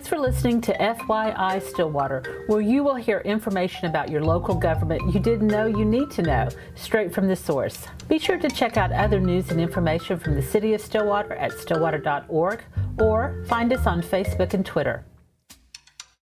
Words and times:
Thanks 0.00 0.08
for 0.08 0.18
listening 0.18 0.62
to 0.62 0.72
FYI 0.78 1.60
Stillwater, 1.60 2.44
where 2.46 2.62
you 2.62 2.82
will 2.82 2.94
hear 2.94 3.18
information 3.18 3.84
about 3.84 4.08
your 4.08 4.24
local 4.24 4.54
government 4.54 5.12
you 5.12 5.20
didn't 5.20 5.48
know 5.48 5.66
you 5.66 5.84
need 5.84 6.10
to 6.12 6.22
know, 6.22 6.48
straight 6.74 7.12
from 7.12 7.28
the 7.28 7.36
source. 7.36 7.86
Be 8.08 8.18
sure 8.18 8.38
to 8.38 8.48
check 8.48 8.78
out 8.78 8.92
other 8.92 9.20
news 9.20 9.50
and 9.50 9.60
information 9.60 10.18
from 10.18 10.36
the 10.36 10.42
City 10.42 10.72
of 10.72 10.80
Stillwater 10.80 11.34
at 11.34 11.52
stillwater.org 11.52 12.64
or 12.98 13.44
find 13.46 13.74
us 13.74 13.86
on 13.86 14.00
Facebook 14.00 14.54
and 14.54 14.64
Twitter. 14.64 15.04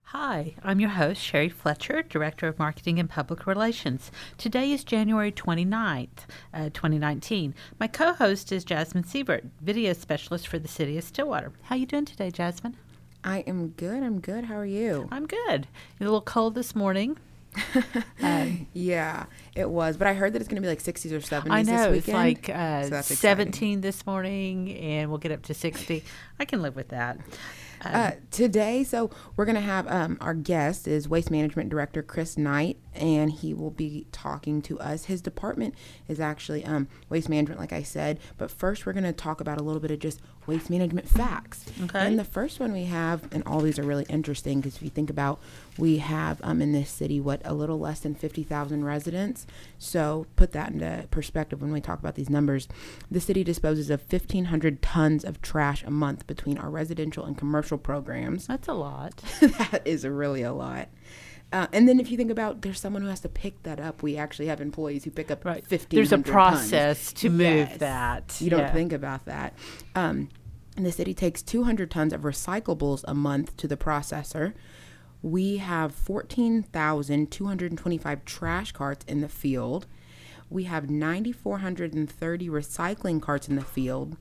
Hi, 0.03 0.55
I'm 0.63 0.79
your 0.79 0.91
host, 0.91 1.23
Sherry 1.23 1.49
Fletcher, 1.49 2.03
Director 2.03 2.49
of 2.49 2.59
Marketing 2.59 2.99
and 2.99 3.09
Public 3.09 3.47
Relations. 3.47 4.11
Today 4.37 4.71
is 4.71 4.85
January 4.85 5.33
29th, 5.33 6.27
uh, 6.53 6.69
2019. 6.75 7.55
My 7.81 7.87
co-host 7.87 8.53
is 8.53 8.65
Jasmine 8.65 9.05
Siebert, 9.05 9.45
Video 9.63 9.95
Specialist 9.95 10.47
for 10.47 10.59
the 10.59 10.69
City 10.69 10.99
of 10.99 11.05
Stillwater. 11.05 11.53
How 11.63 11.77
are 11.77 11.79
you 11.79 11.87
doing 11.87 12.05
today, 12.05 12.31
Jasmine? 12.31 12.77
I 13.25 13.39
am 13.41 13.69
good. 13.69 14.03
I'm 14.03 14.21
good. 14.21 14.45
How 14.45 14.57
are 14.57 14.67
you? 14.67 15.09
I'm 15.13 15.27
good. 15.27 15.69
You're 15.99 16.09
a 16.09 16.11
little 16.11 16.21
cold 16.21 16.55
this 16.55 16.75
morning. 16.75 17.19
um, 18.23 18.67
yeah, 18.73 19.27
it 19.55 19.69
was. 19.69 19.97
But 19.97 20.09
I 20.09 20.15
heard 20.15 20.33
that 20.33 20.41
it's 20.41 20.49
going 20.49 20.61
to 20.61 20.63
be 20.63 20.69
like 20.69 20.83
60s 20.83 21.13
or 21.13 21.21
70s 21.21 21.51
I 21.51 21.63
know. 21.63 21.93
this 21.93 22.09
It's 22.09 22.09
like 22.09 22.49
uh, 22.49 23.03
so 23.03 23.15
17 23.15 23.81
this 23.81 24.07
morning, 24.07 24.77
and 24.77 25.11
we'll 25.11 25.19
get 25.19 25.33
up 25.33 25.43
to 25.45 25.55
60. 25.55 26.03
I 26.41 26.45
can 26.45 26.63
live 26.63 26.75
with 26.75 26.89
that. 26.89 27.19
Uh, 27.85 28.13
today, 28.31 28.85
so 28.85 29.11
we're 29.37 29.45
going 29.45 29.57
to 29.57 29.61
have 29.61 29.89
um, 29.89 30.17
our 30.21 30.35
guest 30.35 30.87
is 30.87 31.09
Waste 31.09 31.31
Management 31.31 31.69
Director 31.69 32.03
Chris 32.03 32.39
Knight, 32.39 32.79
and 32.95 33.31
he 33.31 33.55
will 33.55 33.71
be 33.71 34.07
talking 34.13 34.63
to 34.63 34.79
us. 34.79 35.07
His 35.07 35.21
department 35.21 35.75
is 36.09 36.21
actually 36.21 36.65
um, 36.65 36.89
waste 37.09 37.29
management, 37.29 37.61
like 37.61 37.73
I 37.73 37.83
said. 37.83 38.19
But 38.39 38.51
first, 38.51 38.87
we're 38.87 38.93
going 38.93 39.05
to 39.05 39.13
talk 39.13 39.41
about 39.41 39.59
a 39.59 39.63
little 39.63 39.81
bit 39.81 39.91
of 39.91 39.99
just 39.99 40.21
waste 40.47 40.71
management 40.71 41.09
facts. 41.09 41.65
Okay. 41.85 42.07
And 42.07 42.19
the 42.19 42.25
first 42.25 42.59
one 42.61 42.73
we 42.73 42.85
have, 42.85 43.33
and 43.33 43.43
all 43.47 43.61
these 43.61 43.79
are 43.79 43.85
really 43.85 44.07
interesting 44.09 44.61
because 44.61 44.77
if 44.77 44.83
you 44.83 44.91
think 44.91 45.11
about, 45.11 45.41
we 45.79 45.99
have 45.99 46.41
um, 46.43 46.61
in 46.61 46.73
this 46.73 46.91
city 46.91 47.21
what 47.21 47.41
a 47.45 47.55
little 47.55 47.79
less 47.79 48.01
than 48.01 48.15
50,000 48.15 48.85
residents. 48.85 49.47
So 49.79 50.27
put 50.37 50.53
that 50.53 50.73
into 50.73 51.07
perspective 51.11 51.63
when 51.63 51.73
we 51.73 51.81
talk 51.81 51.99
about 51.99 52.15
these 52.15 52.31
numbers. 52.31 52.69
The 53.11 53.21
city 53.21 53.45
disposes 53.45 53.91
of 53.91 54.01
1,500 54.11 54.83
tons 54.83 55.25
of 55.25 55.41
trash 55.43 55.85
a 55.85 55.91
month 55.91 56.27
between 56.27 56.59
our 56.59 56.71
residential 56.71 57.25
and 57.25 57.39
commercial 57.39 57.72
programs. 57.79 58.47
That's 58.47 58.69
a 58.69 58.75
lot. 58.75 59.17
that 59.41 59.83
is 59.85 60.07
really 60.07 60.43
a 60.43 60.53
lot. 60.53 60.89
Uh, 61.53 61.67
and 61.73 61.87
then 61.87 62.01
if 62.01 62.11
you 62.11 62.17
think 62.17 62.31
about 62.31 62.63
there's 62.63 62.81
someone 62.81 63.03
who 63.03 63.09
has 63.09 63.21
to 63.21 63.29
pick 63.29 63.63
that 63.65 63.79
up, 63.79 64.03
we 64.03 64.17
actually 64.17 64.47
have 64.47 64.61
employees 64.61 65.05
who 65.05 65.11
pick 65.11 65.31
up 65.31 65.45
right. 65.45 65.67
15. 65.67 65.97
There's 65.97 66.13
a 66.13 66.19
process 66.19 67.09
tons. 67.09 67.21
to 67.21 67.29
move 67.29 67.69
yes. 67.69 67.79
that. 67.79 68.41
You 68.41 68.49
don't 68.49 68.61
yeah. 68.61 68.73
think 68.73 68.93
about 68.93 69.27
that. 69.27 69.53
Um, 69.95 70.31
and 70.77 70.87
the 70.87 70.93
city 70.93 71.13
takes 71.13 71.43
200 71.43 71.91
tons 71.91 72.15
of 72.15 72.23
recyclables 72.23 73.05
a 73.07 73.15
month 73.15 73.55
to 73.59 73.69
the 73.69 73.77
processor. 73.77 74.55
We 75.21 75.59
have 75.59 75.95
14,225 75.95 78.25
trash 78.25 78.73
carts 78.73 79.05
in 79.07 79.21
the 79.21 79.29
field. 79.29 79.87
We 80.49 80.65
have 80.65 80.91
9,430 80.91 82.49
recycling 82.49 83.23
carts 83.23 83.49
in 83.49 83.55
the 83.57 83.65
field. 83.65 84.17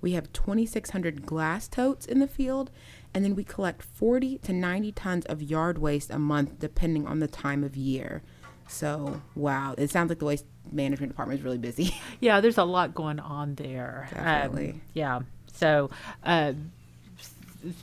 We 0.00 0.12
have 0.12 0.32
2,600 0.32 1.26
glass 1.26 1.66
totes 1.68 2.06
in 2.06 2.20
the 2.20 2.28
field 2.28 2.70
and 3.16 3.24
then 3.24 3.34
we 3.34 3.44
collect 3.44 3.82
40 3.82 4.36
to 4.40 4.52
90 4.52 4.92
tons 4.92 5.24
of 5.24 5.42
yard 5.42 5.78
waste 5.78 6.10
a 6.10 6.18
month 6.18 6.58
depending 6.58 7.06
on 7.06 7.20
the 7.20 7.26
time 7.26 7.64
of 7.64 7.74
year. 7.74 8.22
So, 8.68 9.22
wow, 9.34 9.74
it 9.78 9.88
sounds 9.88 10.10
like 10.10 10.18
the 10.18 10.26
waste 10.26 10.44
management 10.70 11.12
department 11.12 11.40
is 11.40 11.44
really 11.44 11.56
busy. 11.56 11.94
Yeah, 12.20 12.42
there's 12.42 12.58
a 12.58 12.64
lot 12.64 12.94
going 12.94 13.18
on 13.18 13.54
there. 13.54 14.10
Definitely. 14.12 14.70
Um, 14.72 14.80
yeah. 14.92 15.20
So, 15.50 15.88
uh, 16.24 16.52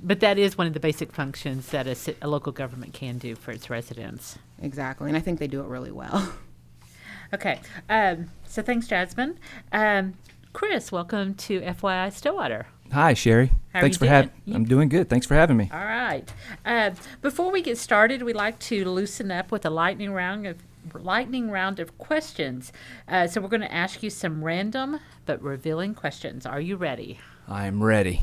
but 0.04 0.20
that 0.20 0.38
is 0.38 0.56
one 0.56 0.68
of 0.68 0.74
the 0.74 0.80
basic 0.80 1.12
functions 1.12 1.70
that 1.70 1.88
a, 1.88 2.16
a, 2.22 2.28
local 2.28 2.52
government 2.52 2.94
can 2.94 3.18
do 3.18 3.36
for 3.36 3.52
its 3.52 3.72
residents. 3.72 4.38
Exactly, 4.62 5.08
and 5.08 5.18
I 5.18 5.20
think 5.20 5.40
they 5.40 5.48
do 5.48 5.62
it 5.62 5.68
really 5.68 5.92
well. 5.92 6.32
Okay, 7.34 7.60
um, 7.90 8.30
so 8.46 8.62
thanks, 8.62 8.86
Jasmine. 8.86 9.40
Um, 9.72 10.14
Chris, 10.54 10.92
welcome 10.92 11.34
to 11.34 11.62
FYI 11.62 12.14
Stillwater. 12.14 12.68
Hi, 12.94 13.16
Sherry. 13.16 13.50
How 13.74 13.82
Thanks 13.82 13.98
for 13.98 14.06
having. 14.06 14.30
I'm 14.54 14.66
doing 14.66 14.88
good. 14.88 15.10
Thanks 15.10 15.26
for 15.26 15.34
having 15.34 15.58
me. 15.58 15.68
All 15.74 15.84
right. 15.84 16.32
Uh, 16.64 16.92
before 17.24 17.52
we 17.52 17.64
get 17.64 17.80
started, 17.80 18.22
we'd 18.22 18.36
like 18.36 18.60
to 18.60 18.86
loosen 18.86 19.32
up 19.32 19.52
with 19.52 19.66
a 19.66 19.72
lightning 19.72 20.14
round 20.14 20.46
of 20.46 20.58
lightning 20.94 21.50
round 21.50 21.80
of 21.80 21.98
questions. 21.98 22.72
Uh, 23.08 23.26
so 23.26 23.42
we're 23.42 23.48
going 23.48 23.62
to 23.62 23.74
ask 23.74 24.04
you 24.04 24.12
some 24.12 24.44
random 24.44 25.00
but 25.26 25.42
revealing 25.42 25.96
questions. 25.96 26.46
Are 26.46 26.62
you 26.62 26.76
ready? 26.76 27.20
I 27.48 27.66
am 27.66 27.84
ready. 27.84 28.22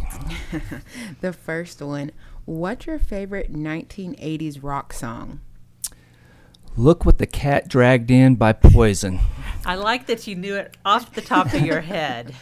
the 1.20 1.32
first 1.32 1.82
one: 1.82 2.12
What's 2.44 2.86
your 2.86 3.00
favorite 3.00 3.52
1980s 3.52 4.60
rock 4.62 4.92
song? 4.92 5.40
Look 6.76 7.04
what 7.04 7.18
the 7.18 7.26
cat 7.26 7.66
dragged 7.66 8.12
in 8.12 8.36
by 8.36 8.52
Poison. 8.52 9.18
I 9.66 9.74
like 9.74 10.06
that 10.06 10.28
you 10.28 10.36
knew 10.36 10.54
it 10.54 10.76
off 10.84 11.12
the 11.12 11.22
top 11.22 11.52
of 11.52 11.66
your 11.66 11.80
head. 11.96 12.36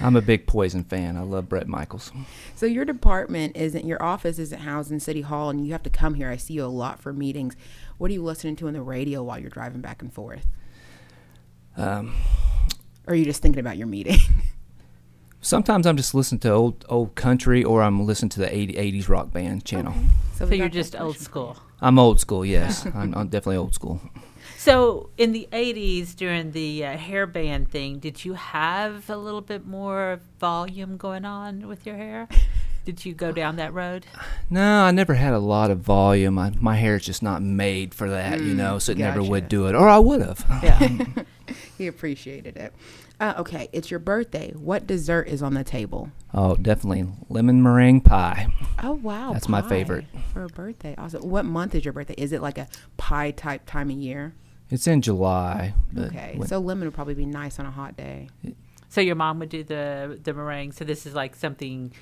I'm 0.00 0.16
a 0.16 0.22
big 0.22 0.46
Poison 0.46 0.84
fan. 0.84 1.16
I 1.16 1.22
love 1.22 1.48
Bret 1.48 1.68
Michaels. 1.68 2.12
So 2.56 2.66
your 2.66 2.84
department 2.84 3.56
isn't 3.56 3.84
your 3.84 4.02
office 4.02 4.38
isn't 4.38 4.60
housed 4.60 4.90
in 4.90 5.00
City 5.00 5.20
Hall, 5.20 5.50
and 5.50 5.64
you 5.64 5.72
have 5.72 5.82
to 5.84 5.90
come 5.90 6.14
here. 6.14 6.30
I 6.30 6.36
see 6.36 6.54
you 6.54 6.64
a 6.64 6.66
lot 6.66 7.00
for 7.00 7.12
meetings. 7.12 7.56
What 7.98 8.10
are 8.10 8.14
you 8.14 8.22
listening 8.22 8.56
to 8.56 8.68
on 8.68 8.74
the 8.74 8.82
radio 8.82 9.22
while 9.22 9.38
you're 9.38 9.50
driving 9.50 9.80
back 9.80 10.02
and 10.02 10.12
forth? 10.12 10.46
Um, 11.76 12.14
or 13.06 13.12
are 13.12 13.16
you 13.16 13.24
just 13.24 13.42
thinking 13.42 13.60
about 13.60 13.76
your 13.76 13.86
meeting? 13.86 14.18
sometimes 15.42 15.86
I'm 15.86 15.96
just 15.96 16.14
listening 16.14 16.38
to 16.40 16.50
old 16.50 16.84
old 16.88 17.14
country, 17.14 17.62
or 17.62 17.82
I'm 17.82 18.06
listening 18.06 18.30
to 18.30 18.40
the 18.40 18.54
80, 18.54 18.74
80s 18.74 19.08
rock 19.08 19.32
band 19.32 19.64
channel. 19.64 19.92
Okay. 19.92 20.06
So, 20.34 20.48
so 20.48 20.54
you're 20.54 20.68
just 20.68 20.98
old 20.98 21.18
school. 21.18 21.58
I'm 21.80 21.98
old 21.98 22.20
school. 22.20 22.44
Yes, 22.44 22.86
I'm, 22.86 23.14
I'm 23.14 23.28
definitely 23.28 23.56
old 23.56 23.74
school. 23.74 24.00
So 24.62 25.10
in 25.18 25.32
the 25.32 25.48
80s, 25.50 26.14
during 26.14 26.52
the 26.52 26.86
uh, 26.86 26.96
hair 26.96 27.26
band 27.26 27.72
thing, 27.72 27.98
did 27.98 28.24
you 28.24 28.34
have 28.34 29.10
a 29.10 29.16
little 29.16 29.40
bit 29.40 29.66
more 29.66 30.20
volume 30.38 30.96
going 30.96 31.24
on 31.24 31.66
with 31.66 31.84
your 31.84 31.96
hair? 31.96 32.28
Did 32.84 33.04
you 33.04 33.12
go 33.12 33.32
down 33.32 33.56
that 33.56 33.74
road? 33.74 34.06
No, 34.50 34.84
I 34.84 34.90
never 34.90 35.14
had 35.14 35.32
a 35.32 35.38
lot 35.38 35.70
of 35.70 35.78
volume. 35.78 36.38
I, 36.38 36.52
my 36.60 36.76
hair 36.76 36.96
is 36.96 37.06
just 37.06 37.22
not 37.22 37.42
made 37.42 37.94
for 37.94 38.10
that, 38.10 38.38
mm, 38.38 38.48
you 38.48 38.54
know, 38.54 38.78
so 38.78 38.92
it 38.92 38.98
gotcha. 38.98 39.18
never 39.18 39.30
would 39.30 39.48
do 39.48 39.66
it. 39.66 39.74
Or 39.74 39.88
I 39.88 39.98
would 39.98 40.20
have. 40.20 40.44
Yeah. 40.62 41.22
he 41.78 41.86
appreciated 41.86 42.56
it. 42.58 42.74
Uh, 43.18 43.34
okay, 43.38 43.68
it's 43.72 43.90
your 43.90 43.98
birthday. 43.98 44.52
What 44.52 44.86
dessert 44.86 45.26
is 45.26 45.42
on 45.42 45.54
the 45.54 45.64
table? 45.64 46.10
Oh, 46.34 46.54
definitely 46.54 47.06
lemon 47.30 47.62
meringue 47.62 48.02
pie. 48.02 48.46
Oh 48.82 48.92
wow, 48.92 49.32
that's 49.32 49.46
pie 49.46 49.62
my 49.62 49.62
favorite 49.62 50.04
for 50.32 50.44
a 50.44 50.48
birthday. 50.48 50.94
Awesome. 50.98 51.28
What 51.28 51.46
month 51.46 51.74
is 51.74 51.84
your 51.84 51.92
birthday? 51.92 52.14
Is 52.18 52.32
it 52.32 52.42
like 52.42 52.58
a 52.58 52.68
pie 52.98 53.30
type 53.30 53.62
time 53.64 53.88
of 53.88 53.96
year? 53.96 54.34
It's 54.72 54.86
in 54.86 55.02
July. 55.02 55.74
Okay, 55.96 56.40
so 56.46 56.58
lemon 56.58 56.86
would 56.86 56.94
probably 56.94 57.12
be 57.12 57.26
nice 57.26 57.58
on 57.58 57.66
a 57.66 57.70
hot 57.70 57.94
day. 57.94 58.30
So 58.88 59.02
your 59.02 59.16
mom 59.16 59.38
would 59.40 59.50
do 59.50 59.62
the 59.62 60.18
the 60.22 60.32
meringue. 60.32 60.72
So 60.72 60.86
this 60.86 61.04
is 61.04 61.14
like 61.14 61.36
something 61.36 61.92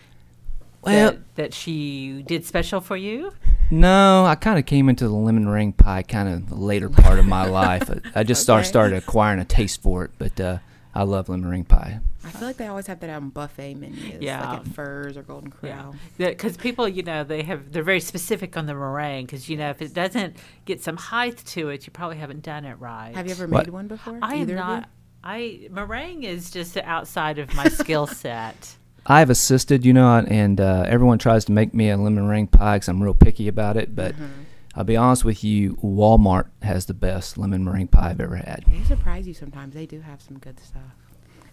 well, 0.81 1.11
that, 1.11 1.35
that 1.35 1.55
she 1.55 2.23
did 2.23 2.47
special 2.47 2.81
for 2.81 2.97
you. 2.97 3.33
No, 3.73 4.25
I 4.25 4.37
kind 4.37 4.57
of 4.57 4.67
came 4.67 4.89
into 4.89 5.09
the 5.09 5.15
lemon 5.15 5.47
meringue 5.47 5.73
pie 5.73 6.05
kind 6.05 6.29
of 6.29 6.49
the 6.49 6.55
later 6.55 6.89
part 6.89 7.19
of 7.19 7.27
my 7.27 7.45
life. 7.49 7.91
I, 7.91 8.21
I 8.21 8.23
just 8.23 8.43
okay. 8.43 8.45
started 8.45 8.67
started 8.67 8.97
acquiring 8.99 9.41
a 9.41 9.45
taste 9.45 9.83
for 9.83 10.05
it, 10.05 10.13
but 10.17 10.41
uh, 10.41 10.59
I 10.95 11.03
love 11.03 11.29
lemon 11.29 11.47
meringue 11.47 11.65
pie. 11.65 11.99
I 12.35 12.39
feel 12.39 12.49
like 12.49 12.57
they 12.57 12.67
always 12.67 12.87
have 12.87 13.01
that 13.01 13.11
on 13.11 13.31
buffet 13.31 13.75
menus, 13.75 14.21
yeah. 14.21 14.51
like 14.51 14.61
at 14.61 14.69
Furr's 14.69 15.17
or 15.17 15.23
Golden 15.23 15.51
Corral. 15.51 15.97
Yeah, 16.17 16.29
because 16.29 16.57
people, 16.57 16.89
you 16.89 17.03
know, 17.03 17.25
they 17.25 17.43
have 17.43 17.73
they're 17.73 17.83
very 17.83 18.01
specific 18.01 18.57
on 18.57 18.67
the 18.67 18.75
meringue 18.75 19.27
because 19.27 19.49
you 19.49 19.57
know 19.57 19.71
if 19.71 19.83
it 19.83 19.93
doesn't 19.93 20.37
get 20.65 20.83
some 20.83 20.97
height 20.97 21.39
to 21.39 21.71
it, 21.71 21.87
you 21.87 21.93
probably 21.93 22.19
haven't 22.19 22.43
done 22.43 22.65
it 22.65 22.75
right. 22.75 23.15
Have 23.15 23.27
you 23.27 23.33
ever 23.33 23.47
what? 23.47 23.67
made 23.67 23.73
one 23.73 23.89
before? 23.89 24.19
I 24.23 24.37
am 24.37 24.55
not. 24.55 24.89
I 25.25 25.69
meringue 25.71 26.23
is 26.23 26.51
just 26.51 26.77
outside 26.77 27.39
of 27.39 27.53
my 27.55 27.69
skill 27.69 28.07
set. 28.07 28.77
I've 29.07 29.31
assisted, 29.31 29.85
you 29.85 29.93
know, 29.93 30.19
and 30.19 30.61
uh, 30.61 30.85
everyone 30.87 31.19
tries 31.19 31.45
to 31.47 31.53
make 31.53 31.75
me 31.75 31.91
a 31.91 31.97
lemon 31.97 32.27
meringue 32.27 32.49
pie 32.49 32.77
because 32.77 32.89
I'm 32.89 33.03
real 33.03 33.15
picky 33.15 33.49
about 33.49 33.77
it, 33.77 33.95
but. 33.95 34.15
Mm-hmm. 34.15 34.45
I'll 34.73 34.85
be 34.85 34.97
honest 34.97 35.25
with 35.25 35.43
you, 35.43 35.75
Walmart 35.83 36.49
has 36.63 36.87
the 36.87 36.95
best 36.95 37.37
lemon 37.37 37.65
meringue 37.65 37.89
pie 37.89 38.11
I've 38.11 38.21
ever 38.21 38.37
had. 38.37 38.65
They 38.69 38.85
surprise 38.85 39.27
you 39.27 39.35
sometimes. 39.35 39.75
They 39.75 39.85
do 39.85 40.01
have 40.01 40.23
some 40.23 40.39
good 40.39 40.61
stuff. 40.61 40.95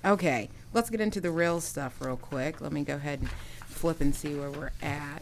Okay, 0.07 0.49
let's 0.73 0.89
get 0.89 1.01
into 1.01 1.19
the 1.19 1.31
real 1.31 1.59
stuff 1.59 1.99
real 1.99 2.15
quick. 2.15 2.61
Let 2.61 2.71
me 2.71 2.85
go 2.85 2.95
ahead 2.95 3.19
and 3.19 3.29
flip 3.65 3.99
and 3.99 4.15
see 4.15 4.33
where 4.35 4.49
we're 4.49 4.71
at. 4.81 5.21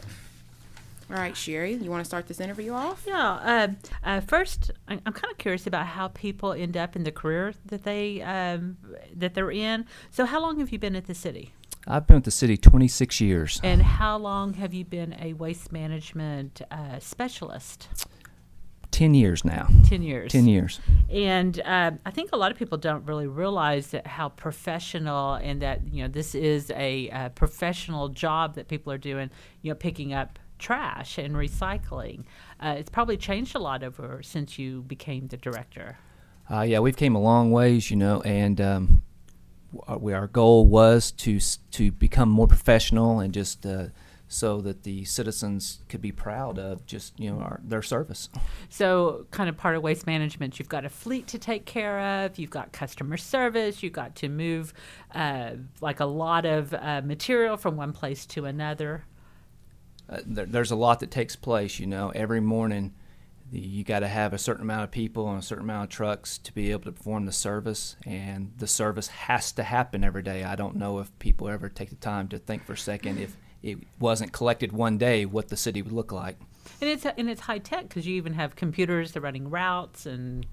All 1.10 1.16
right, 1.16 1.36
Sherry, 1.36 1.74
you 1.74 1.90
want 1.90 2.02
to 2.02 2.04
start 2.04 2.28
this 2.28 2.40
interview 2.40 2.72
off? 2.72 3.04
Yeah. 3.06 3.32
Uh, 3.32 3.68
uh, 4.04 4.20
first, 4.20 4.70
I'm, 4.86 5.00
I'm 5.04 5.12
kind 5.12 5.30
of 5.30 5.38
curious 5.38 5.66
about 5.66 5.86
how 5.86 6.08
people 6.08 6.52
end 6.52 6.76
up 6.76 6.94
in 6.94 7.02
the 7.02 7.10
career 7.10 7.54
that 7.66 7.82
they 7.82 8.22
um, 8.22 8.76
that 9.14 9.34
they're 9.34 9.50
in. 9.50 9.86
So, 10.10 10.24
how 10.24 10.40
long 10.40 10.60
have 10.60 10.70
you 10.70 10.78
been 10.78 10.94
at 10.94 11.06
the 11.06 11.14
city? 11.14 11.52
I've 11.88 12.06
been 12.06 12.16
at 12.16 12.24
the 12.24 12.32
city 12.32 12.56
26 12.56 13.20
years. 13.20 13.60
And 13.62 13.82
how 13.82 14.16
long 14.16 14.54
have 14.54 14.74
you 14.74 14.84
been 14.84 15.16
a 15.20 15.32
waste 15.34 15.70
management 15.70 16.62
uh, 16.70 16.98
specialist? 16.98 17.88
10 18.96 19.12
years 19.12 19.44
now. 19.44 19.68
10 19.84 20.02
years. 20.02 20.32
10 20.32 20.46
years. 20.48 20.80
And 21.10 21.60
uh, 21.60 21.90
I 22.06 22.10
think 22.10 22.30
a 22.32 22.36
lot 22.38 22.50
of 22.50 22.56
people 22.56 22.78
don't 22.78 23.04
really 23.04 23.26
realize 23.26 23.88
that 23.88 24.06
how 24.06 24.30
professional 24.30 25.34
and 25.34 25.60
that, 25.60 25.82
you 25.92 26.02
know, 26.02 26.08
this 26.08 26.34
is 26.34 26.70
a, 26.70 27.30
professional 27.34 28.08
job 28.08 28.54
that 28.54 28.68
people 28.68 28.90
are 28.90 28.98
doing, 28.98 29.30
you 29.60 29.70
know, 29.70 29.74
picking 29.74 30.14
up 30.14 30.38
trash 30.58 31.18
and 31.18 31.34
recycling. 31.34 32.24
Uh, 32.58 32.76
it's 32.78 32.88
probably 32.88 33.18
changed 33.18 33.54
a 33.54 33.58
lot 33.58 33.82
over 33.82 34.22
since 34.22 34.58
you 34.58 34.80
became 34.80 35.26
the 35.28 35.36
director. 35.36 35.98
Uh, 36.50 36.62
yeah, 36.62 36.78
we've 36.78 36.96
came 36.96 37.14
a 37.14 37.20
long 37.20 37.50
ways, 37.50 37.90
you 37.90 37.98
know, 37.98 38.22
and 38.22 38.62
um, 38.62 39.02
uh, 39.86 39.98
we, 39.98 40.14
our 40.14 40.26
goal 40.26 40.64
was 40.64 41.10
to 41.12 41.38
to 41.72 41.92
become 41.92 42.30
more 42.30 42.46
professional 42.46 43.20
and 43.20 43.34
just 43.34 43.66
uh, 43.66 43.88
so 44.28 44.60
that 44.60 44.82
the 44.82 45.04
citizens 45.04 45.80
could 45.88 46.02
be 46.02 46.10
proud 46.10 46.58
of 46.58 46.84
just 46.86 47.18
you 47.18 47.30
know 47.30 47.38
our, 47.38 47.60
their 47.62 47.82
service. 47.82 48.28
So, 48.68 49.26
kind 49.30 49.48
of 49.48 49.56
part 49.56 49.76
of 49.76 49.82
waste 49.82 50.06
management, 50.06 50.58
you've 50.58 50.68
got 50.68 50.84
a 50.84 50.88
fleet 50.88 51.26
to 51.28 51.38
take 51.38 51.64
care 51.64 52.24
of, 52.24 52.38
you've 52.38 52.50
got 52.50 52.72
customer 52.72 53.16
service, 53.16 53.82
you've 53.82 53.92
got 53.92 54.16
to 54.16 54.28
move 54.28 54.74
uh, 55.14 55.52
like 55.80 56.00
a 56.00 56.06
lot 56.06 56.44
of 56.44 56.74
uh, 56.74 57.02
material 57.04 57.56
from 57.56 57.76
one 57.76 57.92
place 57.92 58.26
to 58.26 58.44
another. 58.44 59.04
Uh, 60.08 60.18
there, 60.24 60.46
there's 60.46 60.70
a 60.70 60.76
lot 60.76 61.00
that 61.00 61.10
takes 61.10 61.36
place, 61.36 61.78
you 61.78 61.86
know, 61.86 62.10
every 62.14 62.40
morning 62.40 62.94
you 63.52 63.84
got 63.84 64.00
to 64.00 64.08
have 64.08 64.32
a 64.32 64.38
certain 64.38 64.62
amount 64.62 64.82
of 64.82 64.90
people 64.90 65.30
and 65.30 65.38
a 65.38 65.42
certain 65.42 65.64
amount 65.64 65.84
of 65.84 65.90
trucks 65.90 66.36
to 66.38 66.52
be 66.52 66.72
able 66.72 66.82
to 66.82 66.92
perform 66.92 67.26
the 67.26 67.32
service 67.32 67.96
and 68.04 68.52
the 68.58 68.66
service 68.66 69.06
has 69.06 69.52
to 69.52 69.62
happen 69.62 70.02
every 70.02 70.22
day 70.22 70.42
i 70.42 70.56
don't 70.56 70.74
know 70.74 70.98
if 70.98 71.16
people 71.20 71.48
ever 71.48 71.68
take 71.68 71.90
the 71.90 71.96
time 71.96 72.26
to 72.26 72.38
think 72.38 72.64
for 72.64 72.72
a 72.72 72.76
second 72.76 73.18
if 73.18 73.36
it 73.62 73.78
wasn't 73.98 74.32
collected 74.32 74.72
one 74.72 74.98
day 74.98 75.24
what 75.24 75.48
the 75.48 75.56
city 75.56 75.82
would 75.82 75.92
look 75.92 76.12
like 76.12 76.38
and 76.80 76.90
it's 76.90 77.04
and 77.04 77.30
it's 77.30 77.42
high 77.42 77.58
tech 77.58 77.88
because 77.88 78.06
you 78.06 78.14
even 78.16 78.34
have 78.34 78.56
computers 78.56 79.12
that 79.12 79.20
are 79.20 79.22
running 79.22 79.48
routes 79.50 80.06
and 80.06 80.46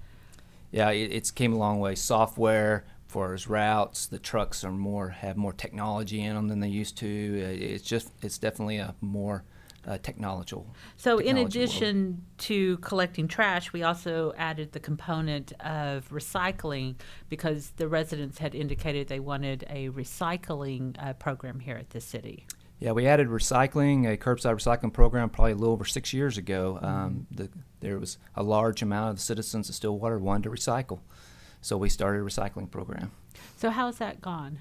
yeah 0.70 0.90
it, 0.90 1.10
it's 1.12 1.30
came 1.30 1.52
a 1.52 1.56
long 1.56 1.80
way 1.80 1.94
software 1.94 2.84
for 3.06 3.34
as 3.34 3.46
routes 3.48 4.06
the 4.06 4.18
trucks 4.18 4.64
are 4.64 4.72
more 4.72 5.10
have 5.10 5.36
more 5.36 5.52
technology 5.52 6.20
in 6.22 6.34
them 6.34 6.48
than 6.48 6.60
they 6.60 6.68
used 6.68 6.96
to 6.96 7.06
it's 7.06 7.84
just 7.84 8.10
it's 8.22 8.38
definitely 8.38 8.78
a 8.78 8.94
more 9.00 9.44
uh, 9.86 9.98
technological. 10.02 10.66
So, 10.96 11.18
in 11.18 11.36
addition 11.36 12.06
world. 12.06 12.16
to 12.38 12.78
collecting 12.78 13.28
trash, 13.28 13.72
we 13.72 13.82
also 13.82 14.32
added 14.36 14.72
the 14.72 14.80
component 14.80 15.52
of 15.60 16.08
recycling 16.10 16.96
because 17.28 17.70
the 17.76 17.88
residents 17.88 18.38
had 18.38 18.54
indicated 18.54 19.08
they 19.08 19.20
wanted 19.20 19.64
a 19.68 19.90
recycling 19.90 20.96
uh, 20.98 21.12
program 21.14 21.60
here 21.60 21.76
at 21.76 21.90
the 21.90 22.00
city. 22.00 22.46
Yeah, 22.80 22.92
we 22.92 23.06
added 23.06 23.28
recycling, 23.28 24.12
a 24.12 24.16
curbside 24.16 24.54
recycling 24.54 24.92
program, 24.92 25.30
probably 25.30 25.52
a 25.52 25.56
little 25.56 25.72
over 25.72 25.84
six 25.84 26.12
years 26.12 26.36
ago. 26.36 26.74
Mm-hmm. 26.76 26.86
Um, 26.86 27.26
the, 27.30 27.48
there 27.80 27.98
was 27.98 28.18
a 28.34 28.42
large 28.42 28.82
amount 28.82 29.10
of 29.10 29.16
the 29.16 29.22
citizens 29.22 29.68
of 29.68 29.74
Stillwater 29.74 30.18
wanted 30.18 30.44
to 30.44 30.50
recycle, 30.50 31.00
so 31.60 31.76
we 31.76 31.88
started 31.88 32.20
a 32.20 32.24
recycling 32.24 32.70
program. 32.70 33.12
So, 33.56 33.70
how's 33.70 33.98
that 33.98 34.20
gone? 34.20 34.60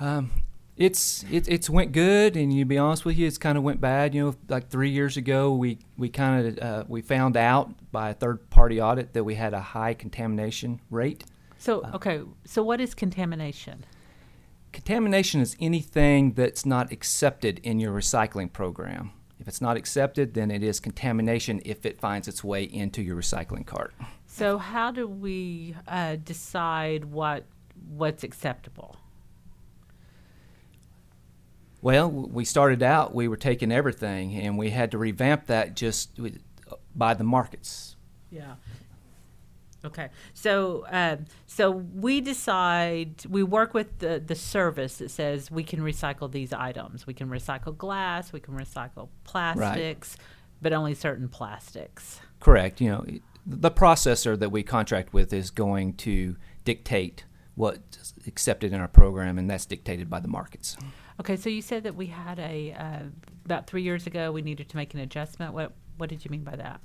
Um, 0.00 0.30
it's 0.76 1.24
it, 1.30 1.48
it's 1.48 1.68
went 1.68 1.92
good, 1.92 2.36
and 2.36 2.52
to 2.52 2.64
be 2.64 2.78
honest 2.78 3.04
with 3.04 3.16
you, 3.16 3.26
it's 3.26 3.38
kind 3.38 3.58
of 3.58 3.64
went 3.64 3.80
bad. 3.80 4.14
You 4.14 4.26
know, 4.26 4.34
like 4.48 4.68
three 4.68 4.90
years 4.90 5.16
ago, 5.16 5.52
we 5.52 5.78
we 5.96 6.08
kind 6.08 6.46
of 6.46 6.58
uh, 6.58 6.84
we 6.88 7.02
found 7.02 7.36
out 7.36 7.72
by 7.92 8.10
a 8.10 8.14
third 8.14 8.48
party 8.48 8.80
audit 8.80 9.12
that 9.12 9.24
we 9.24 9.34
had 9.34 9.54
a 9.54 9.60
high 9.60 9.94
contamination 9.94 10.80
rate. 10.90 11.24
So 11.58 11.82
uh, 11.82 11.92
okay, 11.94 12.22
so 12.44 12.62
what 12.62 12.80
is 12.80 12.94
contamination? 12.94 13.84
Contamination 14.72 15.40
is 15.40 15.56
anything 15.60 16.32
that's 16.32 16.64
not 16.64 16.90
accepted 16.90 17.60
in 17.62 17.78
your 17.78 17.92
recycling 17.92 18.52
program. 18.52 19.12
If 19.38 19.48
it's 19.48 19.60
not 19.60 19.76
accepted, 19.76 20.34
then 20.34 20.50
it 20.50 20.62
is 20.62 20.80
contamination 20.80 21.60
if 21.64 21.84
it 21.84 22.00
finds 22.00 22.28
its 22.28 22.42
way 22.42 22.62
into 22.62 23.02
your 23.02 23.16
recycling 23.16 23.66
cart. 23.66 23.92
So 24.26 24.56
how 24.56 24.90
do 24.90 25.06
we 25.06 25.76
uh, 25.86 26.16
decide 26.16 27.04
what 27.06 27.44
what's 27.88 28.22
acceptable? 28.22 28.96
Well, 31.82 32.08
we 32.08 32.44
started 32.44 32.82
out, 32.82 33.12
we 33.12 33.26
were 33.26 33.36
taking 33.36 33.72
everything, 33.72 34.36
and 34.36 34.56
we 34.56 34.70
had 34.70 34.92
to 34.92 34.98
revamp 34.98 35.46
that 35.46 35.74
just 35.74 36.18
by 36.94 37.14
the 37.14 37.24
markets. 37.24 37.96
Yeah. 38.30 38.54
Okay, 39.84 40.10
so 40.32 40.84
uh, 40.86 41.16
so 41.46 41.70
we 41.70 42.20
decide 42.20 43.24
we 43.28 43.42
work 43.42 43.74
with 43.74 43.98
the 43.98 44.22
the 44.24 44.34
service 44.34 44.98
that 44.98 45.10
says 45.10 45.50
we 45.50 45.64
can 45.64 45.80
recycle 45.80 46.30
these 46.30 46.52
items. 46.52 47.06
We 47.06 47.14
can 47.14 47.28
recycle 47.28 47.76
glass, 47.76 48.32
we 48.32 48.40
can 48.40 48.54
recycle 48.54 49.08
plastics, 49.24 50.16
right. 50.18 50.26
but 50.60 50.72
only 50.72 50.94
certain 50.94 51.28
plastics. 51.28 52.20
Correct. 52.38 52.80
You 52.80 52.90
know, 52.90 53.04
the 53.44 53.70
processor 53.70 54.38
that 54.38 54.50
we 54.50 54.62
contract 54.62 55.12
with 55.12 55.32
is 55.32 55.50
going 55.50 55.94
to 55.94 56.36
dictate 56.64 57.24
what's 57.54 58.14
accepted 58.26 58.72
in 58.72 58.80
our 58.80 58.88
program, 58.88 59.36
and 59.36 59.50
that's 59.50 59.66
dictated 59.66 60.08
by 60.08 60.20
the 60.20 60.28
markets. 60.28 60.76
Okay, 61.20 61.36
so 61.36 61.50
you 61.50 61.62
said 61.62 61.82
that 61.82 61.94
we 61.94 62.06
had 62.06 62.38
a 62.38 62.72
uh, 62.72 63.02
about 63.44 63.66
three 63.66 63.82
years 63.82 64.06
ago 64.06 64.32
we 64.32 64.42
needed 64.42 64.68
to 64.68 64.76
make 64.76 64.94
an 64.94 65.00
adjustment. 65.00 65.54
What 65.54 65.72
what 65.96 66.08
did 66.08 66.24
you 66.24 66.30
mean 66.30 66.44
by 66.44 66.56
that? 66.56 66.80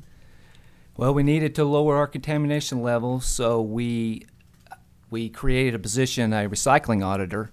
Well, 0.97 1.13
we 1.13 1.21
needed 1.21 1.53
to 1.55 1.63
lower 1.63 1.95
our 1.95 2.07
contamination 2.07 2.81
levels, 2.81 3.23
so 3.27 3.61
we 3.61 4.25
we 5.11 5.29
created 5.29 5.75
a 5.75 5.79
position, 5.79 6.33
a 6.33 6.49
recycling 6.49 7.05
auditor, 7.05 7.51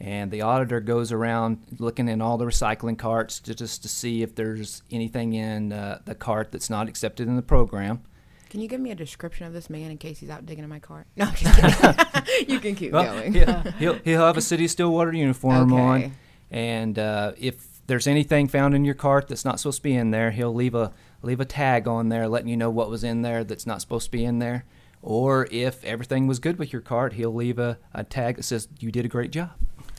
and 0.00 0.30
the 0.30 0.40
auditor 0.40 0.80
goes 0.80 1.12
around 1.12 1.58
looking 1.78 2.08
in 2.08 2.22
all 2.22 2.38
the 2.38 2.46
recycling 2.46 2.98
carts 2.98 3.40
to, 3.40 3.54
just 3.54 3.82
to 3.82 3.88
see 3.88 4.22
if 4.22 4.34
there's 4.34 4.82
anything 4.90 5.34
in 5.34 5.70
uh, 5.70 6.00
the 6.06 6.14
cart 6.14 6.50
that's 6.50 6.70
not 6.70 6.88
accepted 6.88 7.28
in 7.28 7.36
the 7.36 7.42
program. 7.42 8.00
Can 8.48 8.60
you 8.60 8.68
give 8.68 8.80
me 8.80 8.90
a 8.90 8.94
description 8.94 9.46
of 9.46 9.52
this 9.52 9.68
man 9.68 9.90
in 9.90 9.98
case 9.98 10.20
he's 10.20 10.30
out 10.30 10.46
digging 10.46 10.64
in 10.64 10.70
my 10.70 10.78
car? 10.78 11.04
No, 11.14 11.26
I'm 11.26 11.34
just 11.34 11.56
kidding. 12.24 12.48
you 12.48 12.58
can 12.58 12.74
keep 12.74 12.92
well, 12.92 13.04
going. 13.04 13.34
he'll, 13.34 13.60
he'll, 13.78 13.94
he'll 14.02 14.26
have 14.26 14.38
a 14.38 14.42
City 14.42 14.66
Stillwater 14.66 15.12
uniform 15.12 15.74
okay. 15.74 15.82
on, 15.82 16.12
and 16.50 16.98
uh, 16.98 17.32
if 17.36 17.77
there's 17.88 18.06
anything 18.06 18.46
found 18.48 18.74
in 18.74 18.84
your 18.84 18.94
cart 18.94 19.28
that's 19.28 19.44
not 19.44 19.58
supposed 19.58 19.78
to 19.78 19.82
be 19.82 19.94
in 19.94 20.10
there, 20.12 20.30
he'll 20.30 20.54
leave 20.54 20.74
a 20.74 20.92
leave 21.22 21.40
a 21.40 21.44
tag 21.44 21.88
on 21.88 22.10
there 22.10 22.28
letting 22.28 22.48
you 22.48 22.56
know 22.56 22.70
what 22.70 22.88
was 22.88 23.02
in 23.02 23.22
there 23.22 23.42
that's 23.42 23.66
not 23.66 23.80
supposed 23.80 24.04
to 24.06 24.10
be 24.12 24.24
in 24.24 24.38
there. 24.38 24.64
Or 25.02 25.48
if 25.50 25.84
everything 25.84 26.26
was 26.26 26.38
good 26.38 26.58
with 26.58 26.72
your 26.72 26.82
cart, 26.82 27.14
he'll 27.14 27.34
leave 27.34 27.58
a, 27.58 27.78
a 27.94 28.04
tag 28.04 28.36
that 28.36 28.42
says 28.44 28.68
you 28.78 28.92
did 28.92 29.04
a 29.04 29.08
great 29.08 29.30
job. 29.32 29.50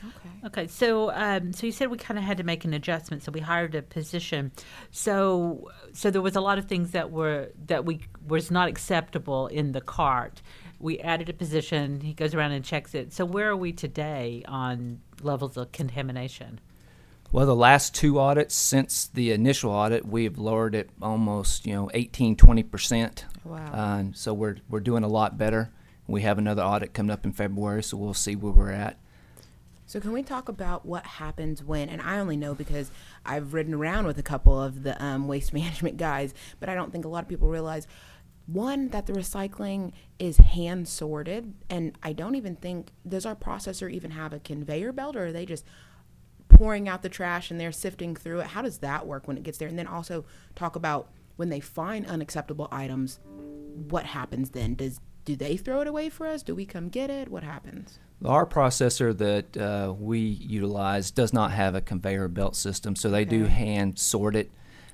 Okay, 0.02 0.46
Okay. 0.46 0.66
so 0.68 1.10
um, 1.12 1.52
so 1.52 1.66
you 1.66 1.72
said 1.72 1.90
we 1.90 1.98
kind 1.98 2.16
of 2.16 2.24
had 2.24 2.38
to 2.38 2.44
make 2.44 2.64
an 2.64 2.72
adjustment, 2.72 3.22
so 3.22 3.32
we 3.32 3.40
hired 3.40 3.74
a 3.74 3.82
position. 3.82 4.52
So 4.90 5.70
so 5.92 6.10
there 6.10 6.22
was 6.22 6.36
a 6.36 6.40
lot 6.40 6.58
of 6.58 6.66
things 6.66 6.92
that 6.92 7.10
were 7.10 7.50
that 7.66 7.84
we 7.84 8.00
was 8.26 8.50
not 8.50 8.68
acceptable 8.68 9.48
in 9.48 9.72
the 9.72 9.80
cart. 9.80 10.42
We 10.78 10.98
added 11.00 11.28
a 11.28 11.34
position. 11.34 12.00
He 12.00 12.14
goes 12.14 12.34
around 12.34 12.52
and 12.52 12.64
checks 12.64 12.94
it. 12.94 13.12
So 13.12 13.24
where 13.26 13.50
are 13.50 13.56
we 13.56 13.72
today 13.72 14.42
on 14.46 15.00
levels 15.22 15.56
of 15.58 15.72
contamination? 15.72 16.60
Well, 17.32 17.46
the 17.46 17.54
last 17.54 17.94
two 17.94 18.18
audits 18.18 18.56
since 18.56 19.06
the 19.06 19.30
initial 19.30 19.70
audit, 19.70 20.04
we've 20.04 20.36
lowered 20.36 20.74
it 20.74 20.90
almost 21.00 21.64
you 21.64 21.74
know 21.74 21.90
18, 21.94 22.34
20 22.34 22.62
percent. 22.64 23.24
Wow. 23.44 23.72
Uh, 23.72 24.04
so 24.14 24.34
we're 24.34 24.56
we're 24.68 24.80
doing 24.80 25.04
a 25.04 25.08
lot 25.08 25.38
better. 25.38 25.70
We 26.08 26.22
have 26.22 26.38
another 26.38 26.62
audit 26.62 26.92
coming 26.92 27.12
up 27.12 27.24
in 27.24 27.32
February, 27.32 27.84
so 27.84 27.96
we'll 27.96 28.14
see 28.14 28.34
where 28.34 28.52
we're 28.52 28.72
at. 28.72 28.98
So 29.86 30.00
can 30.00 30.12
we 30.12 30.24
talk 30.24 30.48
about 30.48 30.84
what 30.84 31.04
happens 31.04 31.62
when? 31.62 31.88
And 31.88 32.02
I 32.02 32.18
only 32.18 32.36
know 32.36 32.52
because 32.54 32.90
I've 33.24 33.54
ridden 33.54 33.74
around 33.74 34.06
with 34.06 34.18
a 34.18 34.22
couple 34.22 34.60
of 34.60 34.82
the 34.82 35.00
um, 35.02 35.28
waste 35.28 35.52
management 35.54 35.98
guys, 35.98 36.34
but 36.58 36.68
I 36.68 36.74
don't 36.74 36.90
think 36.90 37.04
a 37.04 37.08
lot 37.08 37.22
of 37.22 37.28
people 37.28 37.48
realize 37.48 37.86
one 38.46 38.88
that 38.88 39.06
the 39.06 39.12
recycling 39.12 39.92
is 40.18 40.38
hand 40.38 40.88
sorted, 40.88 41.54
and 41.68 41.96
I 42.02 42.12
don't 42.12 42.34
even 42.34 42.56
think 42.56 42.90
does 43.06 43.24
our 43.24 43.36
processor 43.36 43.88
even 43.88 44.10
have 44.10 44.32
a 44.32 44.40
conveyor 44.40 44.92
belt, 44.92 45.14
or 45.14 45.26
are 45.26 45.32
they 45.32 45.46
just 45.46 45.64
pouring 46.60 46.90
out 46.90 47.00
the 47.00 47.08
trash 47.08 47.50
and 47.50 47.58
they're 47.58 47.72
sifting 47.72 48.14
through 48.14 48.40
it? 48.40 48.48
How 48.48 48.60
does 48.60 48.78
that 48.78 49.06
work 49.06 49.26
when 49.26 49.38
it 49.38 49.42
gets 49.42 49.56
there? 49.56 49.66
And 49.66 49.78
then 49.78 49.86
also 49.86 50.26
talk 50.54 50.76
about 50.76 51.08
when 51.36 51.48
they 51.48 51.58
find 51.58 52.04
unacceptable 52.04 52.68
items, 52.70 53.18
what 53.88 54.04
happens 54.04 54.50
then? 54.50 54.74
Does 54.74 55.00
do 55.24 55.36
they 55.36 55.56
throw 55.56 55.80
it 55.80 55.86
away 55.86 56.10
for 56.10 56.26
us? 56.26 56.42
Do 56.42 56.54
we 56.54 56.66
come 56.66 56.90
get 56.90 57.08
it? 57.08 57.30
What 57.30 57.44
happens? 57.44 57.98
Our 58.26 58.44
processor 58.44 59.16
that 59.16 59.56
uh, 59.56 59.94
we 59.98 60.18
utilize 60.18 61.10
does 61.10 61.32
not 61.32 61.50
have 61.52 61.74
a 61.74 61.80
conveyor 61.80 62.28
belt 62.28 62.56
system, 62.56 62.94
so 62.94 63.08
they 63.08 63.22
okay. 63.22 63.30
do 63.30 63.44
hand 63.44 63.98
sort 63.98 64.36
it. 64.36 64.50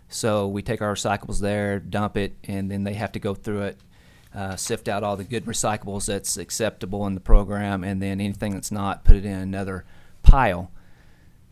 So 0.08 0.46
we 0.46 0.62
take 0.62 0.80
our 0.80 0.94
recyclables 0.94 1.40
there, 1.40 1.80
dump 1.80 2.16
it, 2.16 2.37
and 2.44 2.70
then 2.70 2.85
they 2.85 2.94
have 2.94 3.11
to 3.12 3.18
go 3.18 3.35
through 3.35 3.62
it, 3.62 3.80
uh, 4.32 4.54
sift 4.54 4.87
out 4.87 5.02
all 5.02 5.16
the 5.16 5.25
good 5.25 5.46
recyclables 5.46 6.06
that's 6.06 6.37
acceptable 6.37 7.08
in 7.08 7.14
the 7.14 7.20
program, 7.20 7.82
and 7.82 8.00
then 8.00 8.20
anything 8.20 8.54
that's 8.54 8.70
not, 8.70 9.02
put 9.02 9.16
it 9.16 9.25
in 9.25 9.32
another 9.32 9.85
pile. 10.23 10.70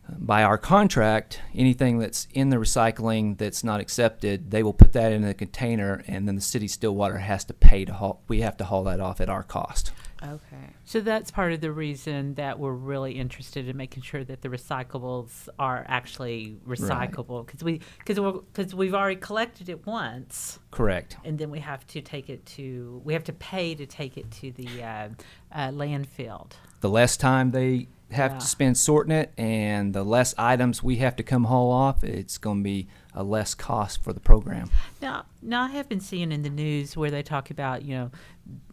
By 0.09 0.43
our 0.43 0.59
contract, 0.59 1.41
anything 1.55 1.99
that's 1.99 2.29
in 2.33 2.51
the 2.51 2.57
recycling 2.57 3.39
that's 3.39 3.65
not 3.65 3.81
accepted, 3.81 4.51
they 4.51 4.63
will 4.63 4.75
put 4.75 4.93
that 4.93 5.13
in 5.13 5.25
a 5.25 5.35
container, 5.35 6.05
and 6.07 6.29
then 6.29 6.35
the 6.35 6.41
city 6.41 6.69
Stillwater 6.69 7.19
has 7.19 7.45
to 7.47 7.55
pay 7.55 7.85
to 7.85 7.93
haul. 7.93 8.23
We 8.29 8.41
have 8.43 8.57
to 8.59 8.65
haul 8.65 8.85
that 8.85 9.01
off 9.01 9.21
at 9.21 9.29
our 9.29 9.43
cost. 9.43 9.93
Okay. 10.23 10.71
So 10.85 11.01
that's 11.01 11.31
part 11.31 11.53
of 11.53 11.61
the 11.61 11.73
reason 11.73 12.35
that 12.35 12.59
we're 12.59 12.73
really 12.73 13.13
interested 13.13 13.69
in 13.69 13.77
making 13.77 14.03
sure 14.03 14.25
that 14.25 14.41
the 14.41 14.49
recyclables 14.49 15.49
are 15.59 15.85
actually 15.87 16.57
recyclable 16.67 17.45
because 17.45 17.63
we 17.63 17.81
because 17.99 18.19
we 18.19 18.33
because 18.33 18.75
we've 18.75 18.95
already 18.95 19.17
collected 19.17 19.69
it 19.69 19.87
once. 19.87 20.59
Correct. 20.71 21.17
And 21.25 21.39
then 21.39 21.51
we 21.51 21.59
have 21.61 21.87
to 21.89 22.01
take 22.01 22.31
it 22.31 22.45
to 22.47 23.03
we 23.05 23.13
have 23.13 23.25
to 23.25 23.33
pay 23.35 23.75
to 23.75 23.87
take 23.87 24.17
it 24.17 24.31
to 24.33 24.53
the 24.53 24.83
uh, 24.83 25.09
uh, 25.53 25.69
landfill. 25.69 26.51
The 26.81 26.91
less 26.91 27.17
time 27.17 27.51
they 27.51 27.89
have 28.15 28.33
Yeah. 28.33 28.39
to 28.39 28.47
spend 28.47 28.79
sorting 28.79 29.13
it, 29.15 29.33
and 29.39 29.95
the 29.95 30.05
less 30.05 30.35
items 30.39 30.83
we 30.83 30.97
have 30.97 31.17
to 31.17 31.23
come 31.23 31.45
haul 31.45 31.71
off, 31.71 32.03
it's 32.03 32.39
going 32.39 32.59
to 32.59 32.65
be 32.65 32.89
a 33.13 33.23
less 33.23 33.55
cost 33.55 34.03
for 34.03 34.13
the 34.13 34.21
program. 34.21 34.71
Now, 35.01 35.27
now 35.43 35.65
I 35.65 35.69
have 35.69 35.89
been 35.89 36.01
seeing 36.01 36.33
in 36.33 36.43
the 36.43 36.51
news 36.51 36.97
where 36.97 37.11
they 37.11 37.23
talk 37.23 37.51
about 37.51 37.83
you 37.85 37.95
know 37.95 38.11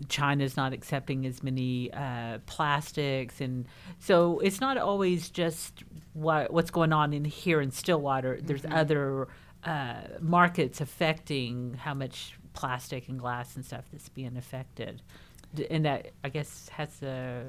China's 0.10 0.57
not 0.57 0.74
accepting 0.74 1.25
as 1.25 1.43
many 1.43 1.91
uh, 1.93 2.39
plastics, 2.45 3.39
and 3.41 3.67
so 4.00 4.39
it's 4.39 4.60
not 4.62 4.77
always 4.77 5.29
just 5.29 5.83
what 6.13 6.51
what's 6.51 6.71
going 6.71 6.93
on 6.93 7.13
in 7.13 7.25
here 7.25 7.62
in 7.62 7.71
Stillwater. 7.71 8.39
There's 8.41 8.65
other 8.69 9.27
uh, 9.63 9.95
markets 10.19 10.81
affecting 10.81 11.75
how 11.75 11.93
much 11.93 12.36
plastic 12.53 13.07
and 13.07 13.19
glass 13.19 13.55
and 13.55 13.63
stuff 13.63 13.86
that's 13.91 14.10
being 14.10 14.36
affected, 14.38 15.01
and 15.69 15.86
that 15.86 16.12
I 16.24 16.29
guess 16.29 16.67
has 16.69 17.01
a 17.03 17.45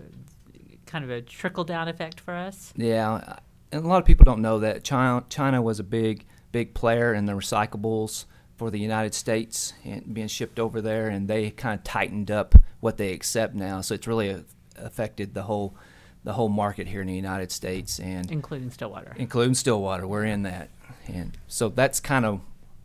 kind 0.93 1.05
of 1.05 1.11
a 1.11 1.23
trickle 1.23 1.65
down 1.65 1.89
effect 1.89 2.21
for 2.21 2.35
us. 2.35 2.75
Yeah, 2.77 3.39
and 3.73 3.85
a 3.85 3.89
lot 3.89 3.99
of 3.99 4.05
people 4.05 4.25
don't 4.25 4.43
know 4.43 4.59
that 4.61 4.85
China 4.85 5.25
China 5.31 5.63
was 5.63 5.81
a 5.81 5.85
big 5.85 6.27
big 6.53 6.75
player 6.75 7.15
in 7.15 7.25
the 7.25 7.33
recyclables 7.33 8.27
for 8.57 8.71
the 8.71 8.79
United 8.79 9.15
States 9.15 9.73
and 9.85 10.13
being 10.13 10.29
shipped 10.29 10.61
over 10.61 10.83
there, 10.83 11.09
and 11.09 11.27
they 11.27 11.51
kind 11.51 11.79
of 11.79 11.83
tightened 11.83 12.31
up 12.31 12.55
what 12.81 12.99
they 12.99 13.13
accept 13.13 13.55
now. 13.55 13.81
So 13.81 13.95
it's 13.95 14.07
really 14.07 14.29
a, 14.29 14.45
affected 14.77 15.33
the 15.33 15.45
whole 15.45 15.75
the 16.25 16.35
whole 16.35 16.51
market 16.51 16.87
here 16.87 17.01
in 17.01 17.07
the 17.07 17.17
United 17.17 17.51
States 17.51 17.99
and 17.99 18.31
Including 18.31 18.71
Stillwater. 18.71 19.15
including 19.17 19.55
Stillwater. 19.55 20.07
We're 20.07 20.27
in 20.27 20.43
that, 20.43 20.69
and 21.09 21.37
so 21.49 21.71
that's 21.71 22.01
kind 22.01 22.27
of 22.27 22.41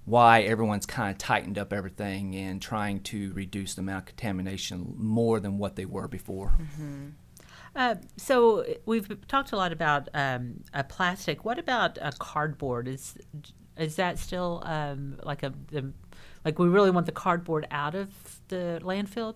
why 0.05 0.43
everyone's 0.43 0.85
kind 0.85 1.11
of 1.11 1.17
tightened 1.17 1.57
up 1.57 1.73
everything 1.73 2.33
and 2.33 2.61
trying 2.61 3.01
to 3.01 3.33
reduce 3.33 3.75
the 3.75 3.81
amount 3.81 4.03
of 4.03 4.05
contamination 4.05 4.93
more 4.95 5.41
than 5.41 5.57
what 5.57 5.75
they 5.75 5.83
were 5.83 6.07
before. 6.07 6.53
Mm-hmm. 6.57 7.07
Uh, 7.77 7.93
so 8.17 8.65
we've 8.87 9.07
talked 9.27 9.51
a 9.51 9.55
lot 9.55 9.71
about 9.71 10.09
um, 10.15 10.63
plastic. 10.89 11.45
What 11.45 11.59
about 11.59 11.99
uh, 12.01 12.11
cardboard? 12.17 12.87
Is 12.87 13.15
is 13.77 13.95
that 13.97 14.17
still 14.17 14.63
um, 14.65 15.19
like 15.21 15.43
a 15.43 15.53
the, 15.69 15.93
like 16.43 16.57
we 16.57 16.67
really 16.67 16.89
want 16.89 17.05
the 17.05 17.11
cardboard 17.11 17.67
out 17.69 17.93
of 17.93 18.09
the 18.47 18.81
landfill? 18.83 19.35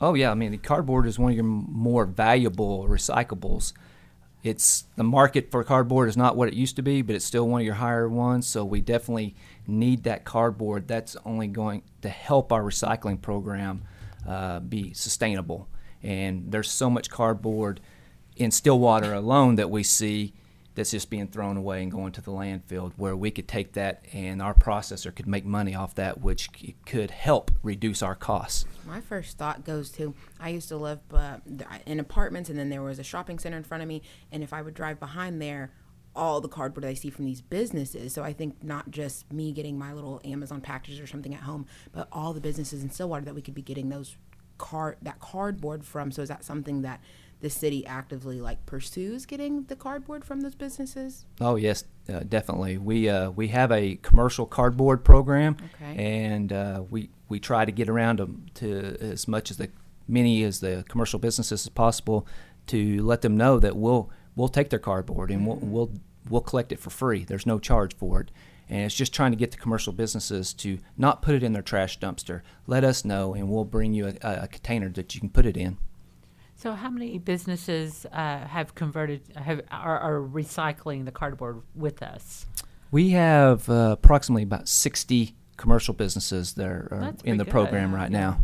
Oh 0.00 0.14
yeah, 0.14 0.30
I 0.30 0.34
mean 0.34 0.52
the 0.52 0.58
cardboard 0.58 1.06
is 1.06 1.18
one 1.18 1.32
of 1.32 1.36
your 1.36 1.44
more 1.44 2.04
valuable 2.04 2.86
recyclables. 2.88 3.72
It's 4.44 4.84
the 4.94 5.04
market 5.04 5.50
for 5.50 5.64
cardboard 5.64 6.08
is 6.08 6.16
not 6.16 6.36
what 6.36 6.46
it 6.46 6.54
used 6.54 6.76
to 6.76 6.82
be, 6.82 7.02
but 7.02 7.16
it's 7.16 7.24
still 7.24 7.48
one 7.48 7.62
of 7.62 7.66
your 7.66 7.74
higher 7.74 8.08
ones. 8.08 8.46
So 8.46 8.64
we 8.64 8.80
definitely 8.80 9.34
need 9.66 10.04
that 10.04 10.24
cardboard. 10.24 10.86
That's 10.86 11.16
only 11.26 11.48
going 11.48 11.82
to 12.02 12.08
help 12.08 12.52
our 12.52 12.62
recycling 12.62 13.20
program 13.20 13.82
uh, 14.26 14.60
be 14.60 14.94
sustainable. 14.94 15.68
And 16.02 16.50
there's 16.50 16.70
so 16.70 16.88
much 16.88 17.10
cardboard 17.10 17.80
in 18.36 18.50
Stillwater 18.50 19.12
alone 19.12 19.56
that 19.56 19.70
we 19.70 19.82
see 19.82 20.32
that's 20.74 20.92
just 20.92 21.10
being 21.10 21.26
thrown 21.26 21.56
away 21.56 21.82
and 21.82 21.90
going 21.90 22.12
to 22.12 22.22
the 22.22 22.30
landfill 22.30 22.92
where 22.96 23.16
we 23.16 23.30
could 23.30 23.48
take 23.48 23.72
that 23.72 24.04
and 24.12 24.40
our 24.40 24.54
processor 24.54 25.14
could 25.14 25.26
make 25.26 25.44
money 25.44 25.74
off 25.74 25.94
that 25.96 26.20
which 26.20 26.48
could 26.86 27.10
help 27.10 27.50
reduce 27.62 28.02
our 28.02 28.14
costs 28.14 28.64
My 28.86 29.00
first 29.00 29.36
thought 29.36 29.64
goes 29.64 29.90
to 29.92 30.14
I 30.38 30.50
used 30.50 30.68
to 30.68 30.76
live 30.76 31.00
uh, 31.12 31.38
in 31.86 32.00
apartments, 32.00 32.48
and 32.48 32.58
then 32.58 32.70
there 32.70 32.82
was 32.82 32.98
a 32.98 33.04
shopping 33.04 33.38
center 33.38 33.56
in 33.56 33.62
front 33.62 33.82
of 33.82 33.88
me. 33.88 34.02
And 34.32 34.42
if 34.42 34.52
I 34.52 34.62
would 34.62 34.74
drive 34.74 34.98
behind 34.98 35.42
there, 35.42 35.70
all 36.16 36.40
the 36.40 36.48
cardboard 36.48 36.84
I 36.84 36.94
see 36.94 37.10
from 37.10 37.24
these 37.24 37.40
businesses. 37.40 38.12
So 38.12 38.22
I 38.22 38.32
think 38.32 38.64
not 38.64 38.90
just 38.90 39.30
me 39.32 39.52
getting 39.52 39.78
my 39.78 39.92
little 39.92 40.20
Amazon 40.24 40.60
packages 40.60 40.98
or 40.98 41.06
something 41.06 41.34
at 41.34 41.42
home, 41.42 41.66
but 41.92 42.08
all 42.10 42.32
the 42.32 42.40
businesses 42.40 42.82
in 42.82 42.90
Stillwater 42.90 43.24
that 43.26 43.34
we 43.34 43.42
could 43.42 43.54
be 43.54 43.62
getting 43.62 43.90
those 43.90 44.16
card 44.60 44.96
that 45.02 45.18
cardboard 45.20 45.84
from. 45.84 46.12
So 46.12 46.20
is 46.22 46.28
that 46.28 46.44
something 46.44 46.82
that 46.82 47.00
the 47.40 47.48
city 47.48 47.86
actively 47.86 48.38
like 48.38 48.66
pursues 48.66 49.24
getting 49.24 49.64
the 49.64 49.74
cardboard 49.76 50.24
from 50.24 50.42
those 50.42 50.54
businesses? 50.54 51.24
Oh 51.40 51.56
yes, 51.56 51.84
uh, 52.12 52.20
definitely. 52.28 52.76
We 52.76 53.08
uh, 53.08 53.30
we 53.30 53.48
have 53.48 53.72
a 53.72 53.96
commercial 54.02 54.44
cardboard 54.46 55.02
program, 55.04 55.56
Okay. 55.74 55.94
and 55.96 56.52
uh, 56.52 56.82
we 56.90 57.08
we 57.30 57.40
try 57.40 57.64
to 57.64 57.72
get 57.72 57.88
around 57.88 58.18
to, 58.18 58.26
to 58.60 58.96
as 59.00 59.26
much 59.26 59.50
as 59.50 59.56
the 59.56 59.70
many 60.06 60.42
as 60.42 60.60
the 60.60 60.84
commercial 60.88 61.18
businesses 61.18 61.64
as 61.66 61.68
possible 61.70 62.26
to 62.66 63.02
let 63.02 63.22
them 63.22 63.36
know 63.36 63.58
that 63.58 63.74
we'll 63.76 64.10
we'll 64.36 64.48
take 64.48 64.68
their 64.68 64.78
cardboard 64.78 65.30
and 65.30 65.46
we'll 65.46 65.56
we'll 65.62 65.90
we'll 66.28 66.42
collect 66.42 66.72
it 66.72 66.78
for 66.78 66.90
free. 66.90 67.24
There's 67.24 67.46
no 67.46 67.58
charge 67.58 67.96
for 67.96 68.20
it. 68.20 68.30
And 68.70 68.80
it's 68.82 68.94
just 68.94 69.12
trying 69.12 69.32
to 69.32 69.36
get 69.36 69.50
the 69.50 69.56
commercial 69.56 69.92
businesses 69.92 70.54
to 70.54 70.78
not 70.96 71.20
put 71.22 71.34
it 71.34 71.42
in 71.42 71.52
their 71.52 71.62
trash 71.62 71.98
dumpster. 71.98 72.40
Let 72.66 72.84
us 72.84 73.04
know, 73.04 73.34
and 73.34 73.50
we'll 73.50 73.64
bring 73.64 73.92
you 73.92 74.06
a, 74.06 74.14
a 74.22 74.48
container 74.48 74.88
that 74.90 75.14
you 75.14 75.20
can 75.20 75.28
put 75.28 75.44
it 75.44 75.56
in. 75.56 75.76
So 76.54 76.72
how 76.72 76.90
many 76.90 77.18
businesses 77.18 78.06
uh, 78.12 78.46
have 78.46 78.74
converted 78.74 79.22
have 79.34 79.62
are, 79.70 79.98
are 79.98 80.20
recycling 80.20 81.04
the 81.04 81.10
cardboard 81.10 81.62
with 81.74 82.02
us? 82.02 82.46
We 82.90 83.10
have 83.10 83.68
uh, 83.68 83.96
approximately 83.98 84.42
about 84.42 84.68
60 84.68 85.34
commercial 85.56 85.94
businesses 85.94 86.54
that 86.54 86.66
are 86.68 86.88
That's 87.00 87.22
in 87.22 87.38
the 87.38 87.44
good. 87.44 87.50
program 87.50 87.94
right 87.94 88.10
Yeah. 88.10 88.18
now. 88.18 88.40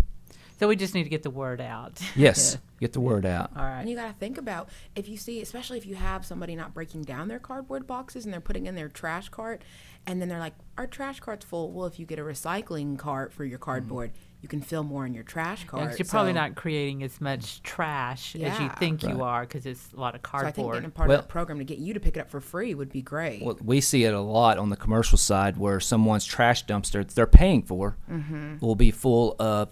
So 0.59 0.69
we 0.69 0.77
just 0.77 0.95
need 0.95 1.03
to 1.05 1.11
get 1.11 1.23
the 1.23 1.31
word 1.31 1.61
out. 1.61 2.01
Yes, 2.15 2.57
get 2.81 2.95
the 2.95 3.01
word 3.01 3.27
out. 3.27 3.51
All 3.55 3.63
right. 3.63 3.81
And 3.81 3.91
you 3.91 3.97
got 3.97 4.07
to 4.07 4.15
think 4.15 4.39
about 4.39 4.71
if 4.95 5.07
you 5.07 5.19
see, 5.19 5.43
especially 5.43 5.77
if 5.77 5.85
you 5.85 5.97
have 5.97 6.25
somebody 6.25 6.57
not 6.57 6.73
breaking 6.73 7.03
down 7.03 7.29
their 7.29 7.39
cardboard 7.39 7.87
boxes 7.87 8.25
and 8.25 8.33
they're 8.33 8.41
putting 8.41 8.65
in 8.65 8.75
their 8.75 8.89
trash 8.89 9.29
cart, 9.29 9.61
and 10.07 10.21
then 10.21 10.29
they're 10.29 10.39
like, 10.39 10.55
"Our 10.79 10.87
trash 10.87 11.21
cart's 11.21 11.45
full." 11.45 11.73
Well, 11.73 11.87
if 11.87 11.99
you 11.99 12.07
get 12.07 12.19
a 12.19 12.23
recycling 12.23 12.99
cart 12.99 13.33
for 13.33 13.45
your 13.45 13.59
mm-hmm. 13.59 13.65
cardboard, 13.65 14.13
you 14.41 14.49
can 14.49 14.61
fill 14.61 14.85
more 14.85 15.07
in 15.07 15.15
your 15.15 15.25
trash 15.25 15.63
Yeah, 15.63 15.67
cart. 15.67 15.89
'cause 15.91 15.99
you're 15.99 16.07
probably 16.07 16.33
So- 16.33 16.41
not 16.41 16.55
creating 16.55 17.03
as 17.03 17.21
much 17.21 17.63
trash 17.63 18.35
as 18.37 18.41
you 18.59 18.67
Yeah. 18.67 18.75
think 18.77 19.03
you 19.03 19.23
are 19.23 19.43
because 19.43 19.67
it's 19.67 19.93
a 19.93 19.99
lot 19.99 20.15
of 20.15 20.23
cardboard. 20.23 20.45
So 20.45 20.49
I 20.49 20.53
think 20.53 20.65
cardboard. 20.67 20.75
getting 20.77 20.89
a 20.89 20.91
part 20.93 21.09
Well- 21.09 21.19
of 21.19 21.25
that 21.25 21.31
program 21.31 21.59
to 21.59 21.65
get 21.65 21.79
you 21.79 21.95
to 21.95 22.01
pick 22.01 22.17
it 22.17 22.21
up 22.21 22.31
for 22.31 22.41
free 22.41 22.75
would 22.75 22.93
be 22.93 23.03
great. 23.03 23.43
Well, 23.43 23.59
we 23.65 23.81
see 23.81 24.05
it 24.05 24.15
a 24.15 24.21
lot 24.21 24.59
on 24.59 24.69
the 24.69 24.77
commercial 24.77 25.19
side 25.19 25.57
where 25.57 25.81
someone's 25.81 26.25
trash 26.25 26.65
dumpster 26.67 27.07
that 27.07 27.09
they're 27.15 27.27
paying 27.27 27.63
for 27.63 27.97
mm-hmm. 28.11 28.59
will 28.61 28.77
be 28.77 28.91
full 28.91 29.35
of 29.41 29.71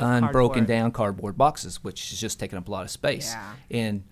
unbroken 0.00 0.30
Cardboard. 0.60 0.66
down 0.66 0.92
cardboard 0.92 1.36
boxes, 1.38 1.82
which 1.84 2.12
is 2.12 2.20
just 2.20 2.38
taking 2.40 2.56
up 2.58 2.68
a 2.68 2.70
lot 2.70 2.84
of 2.84 2.90
space. 2.90 3.32
Yeah. 3.32 3.52
And 3.70 4.04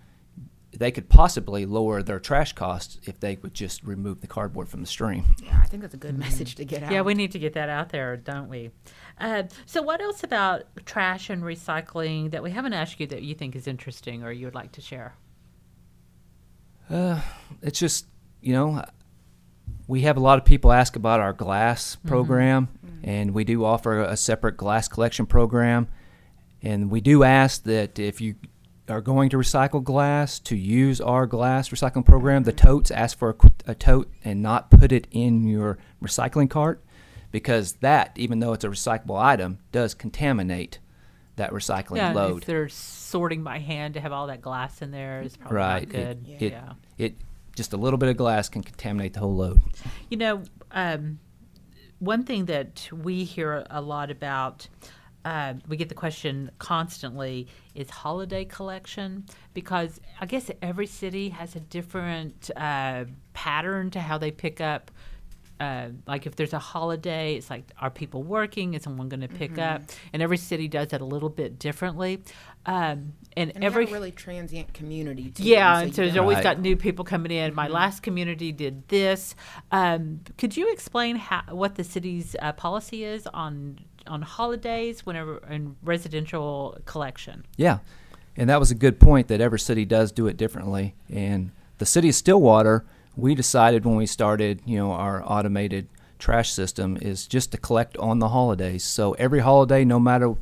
they 0.78 0.90
could 0.90 1.09
possibly 1.09 1.66
lower 1.66 2.02
their 2.02 2.18
trash 2.18 2.52
costs 2.52 2.99
if 3.04 3.21
they 3.21 3.37
would 3.42 3.54
just 3.54 3.83
remove 3.83 4.21
the 4.21 4.26
cardboard 4.26 4.68
from 4.68 4.80
the 4.80 4.87
stream. 4.87 5.25
yeah, 5.42 5.61
I 5.62 5.66
think 5.66 5.83
that's 5.83 5.95
a 5.95 5.99
good 5.99 6.18
message 6.18 6.54
to 6.56 6.64
get 6.64 6.83
out. 6.83 6.92
yeah, 6.92 7.02
we 7.02 7.14
need 7.14 7.33
to 7.33 7.38
get 7.38 7.54
that 7.54 7.68
out 7.68 7.90
there, 7.90 8.16
don't 8.16 8.49
we? 8.49 8.71
Uh, 9.18 9.45
so, 9.64 9.83
what 9.83 10.00
else 10.00 10.23
about 10.23 10.64
trash 10.85 11.30
and 11.30 11.42
recycling 11.42 12.30
that 12.30 12.42
we 12.42 12.50
haven't 12.50 12.73
asked 12.73 13.00
you 13.00 13.06
that 13.09 13.23
you 13.23 13.35
think 13.35 13.56
is 13.56 13.66
interesting 13.66 14.23
or 14.23 14.33
you 14.33 14.47
would 14.47 14.54
like 14.54 14.73
to 14.73 14.80
share? 14.80 15.14
Uh, 16.88 17.21
it's 17.62 17.78
just 17.78 18.06
you 18.40 18.52
know 18.52 18.85
we 19.88 20.02
have 20.02 20.16
a 20.16 20.21
lot 20.21 20.38
of 20.38 20.45
people 20.45 20.73
ask 20.73 20.97
about 20.97 21.21
our 21.21 21.33
glass 21.33 21.97
program 22.06 22.68
and 23.02 23.33
we 23.33 23.45
do 23.45 23.64
offer 23.64 24.02
a 24.02 24.16
separate 24.16 24.56
glass 24.56 24.88
collection 24.88 25.26
program 25.26 25.88
and 26.62 26.90
we 26.90 27.00
do 27.00 27.23
ask 27.23 27.62
that 27.64 27.99
if 27.99 28.21
you 28.21 28.35
are 28.88 29.00
going 29.00 29.28
to 29.31 29.37
recycle 29.37 29.83
glass 29.83 30.38
to 30.40 30.57
use 30.57 31.00
our 31.00 31.26
glass 31.26 31.71
recycling 31.71 32.05
program 32.05 32.45
the 32.45 32.52
totes 32.52 32.90
ask 32.90 33.19
for 33.19 33.31
a, 33.31 33.71
a 33.71 33.75
tote 33.75 34.11
and 34.25 34.43
not 34.43 34.71
put 34.71 34.93
it 34.93 35.07
in 35.11 35.45
your 35.45 35.78
recycling 36.02 36.49
cart 36.49 36.83
because 37.31 37.75
that 37.75 38.12
even 38.16 38.38
though 38.38 38.52
it's 38.52 38.64
a 38.64 38.69
recyclable 38.69 39.21
item 39.21 39.59
does 39.73 39.95
contaminate 39.95 40.78
that 41.37 41.50
recycling 41.50 41.97
yeah, 41.97 42.12
load 42.12 42.38
if 42.38 42.47
they're 42.47 42.69
sorting 42.69 43.43
by 43.43 43.59
hand 43.59 43.95
to 43.95 44.00
have 44.00 44.12
all 44.12 44.28
that 44.28 44.40
glass 44.40 44.81
in 44.81 44.90
there 44.90 45.21
is 45.23 45.37
probably 45.37 45.57
right 45.57 45.87
not 45.87 45.93
good. 45.93 46.28
It, 46.28 46.43
it, 46.43 46.52
yeah. 46.52 46.73
it 46.97 47.16
just 47.57 47.73
a 47.73 47.76
little 47.76 47.99
bit 47.99 48.09
of 48.09 48.16
glass 48.16 48.49
can 48.49 48.62
contaminate 48.62 49.14
the 49.14 49.21
whole 49.21 49.35
load 49.35 49.61
You 50.11 50.19
know, 50.19 50.43
um, 50.71 51.19
one 51.99 52.25
thing 52.25 52.45
that 52.47 52.88
we 52.93 53.25
hear 53.25 53.66
a 53.71 53.81
lot 53.81 54.11
about, 54.11 54.69
uh, 55.26 55.54
we 55.66 55.76
get 55.76 55.88
the 55.88 55.95
question 55.95 56.52
constantly, 56.59 57.49
is 57.75 57.90
holiday 57.90 58.45
collection 58.45 59.25
because 59.54 60.00
I 60.21 60.26
guess 60.26 60.52
every 60.62 60.87
city 60.87 61.30
has 61.30 61.56
a 61.56 61.61
different 61.61 62.49
uh, 62.56 63.06
pattern 63.33 63.90
to 63.90 64.00
how 64.00 64.18
they 64.18 64.30
pick 64.30 64.61
up. 64.61 64.92
Uh, 65.59 65.88
like 66.06 66.26
if 66.26 66.37
there's 66.37 66.52
a 66.52 66.59
holiday, 66.61 67.35
it's 67.35 67.50
like 67.50 67.64
are 67.80 67.90
people 67.90 68.23
working? 68.23 68.75
Is 68.75 68.85
someone 68.85 69.09
going 69.09 69.23
to 69.23 69.28
pick 69.28 69.59
up? 69.59 69.83
And 70.12 70.23
every 70.23 70.37
city 70.37 70.68
does 70.68 70.88
that 70.88 71.00
a 71.00 71.04
little 71.04 71.30
bit 71.30 71.59
differently. 71.59 72.23
Um, 72.66 73.14
and, 73.37 73.50
and 73.54 73.64
every 73.64 73.87
have 73.87 73.92
a 73.92 73.97
really 73.97 74.12
transient 74.12 74.73
community. 74.75 75.30
Too, 75.30 75.42
yeah, 75.42 75.78
so 75.78 75.83
and 75.83 75.95
so 75.95 76.02
there's 76.02 76.16
always 76.16 76.37
Right. 76.37 76.45
got 76.45 76.61
new 76.61 76.76
people 76.76 77.04
coming 77.04 77.33
in. 77.33 77.52
My 77.54 77.66
last 77.68 78.02
community 78.02 78.52
did 78.52 78.87
this. 78.88 79.35
Um, 79.73 80.21
could 80.38 80.56
you 80.56 80.71
explain 80.73 81.16
how, 81.16 81.42
what 81.50 81.75
the 81.75 81.85
city's 81.85 82.37
uh, 82.40 82.52
policy 82.52 83.02
is 83.02 83.26
on 83.35 83.78
on 84.08 84.22
holidays, 84.22 85.04
whenever 85.04 85.38
in 85.48 85.76
residential 85.82 86.78
collection? 86.84 87.44
Yeah, 87.56 87.78
and 88.36 88.48
that 88.50 88.60
was 88.60 88.70
a 88.70 88.75
good 88.75 89.00
point 89.00 89.28
that 89.28 89.40
every 89.40 89.58
city 89.60 89.84
does 89.84 90.12
do 90.12 90.26
it 90.26 90.36
differently. 90.36 90.94
And 91.10 91.50
the 91.78 91.86
city 91.86 92.08
of 92.08 92.14
Stillwater, 92.14 92.84
we 93.16 93.34
decided 93.34 93.84
when 93.84 93.96
we 93.96 94.06
started, 94.06 94.62
you 94.66 94.76
know, 94.78 94.92
our 94.92 95.22
automated 95.25 95.88
trash 96.18 96.50
system 96.50 96.96
is 97.00 97.26
just 97.26 97.52
to 97.52 97.58
collect 97.58 97.96
on 97.98 98.18
the 98.18 98.28
holidays. 98.30 98.84
So 98.84 99.12
every 99.14 99.40
holiday, 99.40 99.84
no 99.84 99.98
matter 100.00 100.34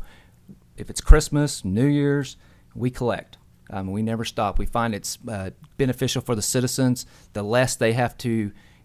if 0.76 0.90
it's 0.90 1.00
Christmas, 1.00 1.64
New 1.64 1.86
Year's, 1.86 2.36
we 2.74 2.90
collect. 2.90 3.38
Um, 3.70 3.90
we 3.92 4.02
never 4.02 4.24
stop. 4.24 4.58
We 4.58 4.66
find 4.66 4.94
it's 4.94 5.18
uh, 5.28 5.50
beneficial 5.76 6.20
for 6.22 6.34
the 6.34 6.42
citizens. 6.42 7.06
The 7.32 7.42
less 7.42 7.76
they 7.76 7.92
have 7.94 8.16
to, 8.18 8.28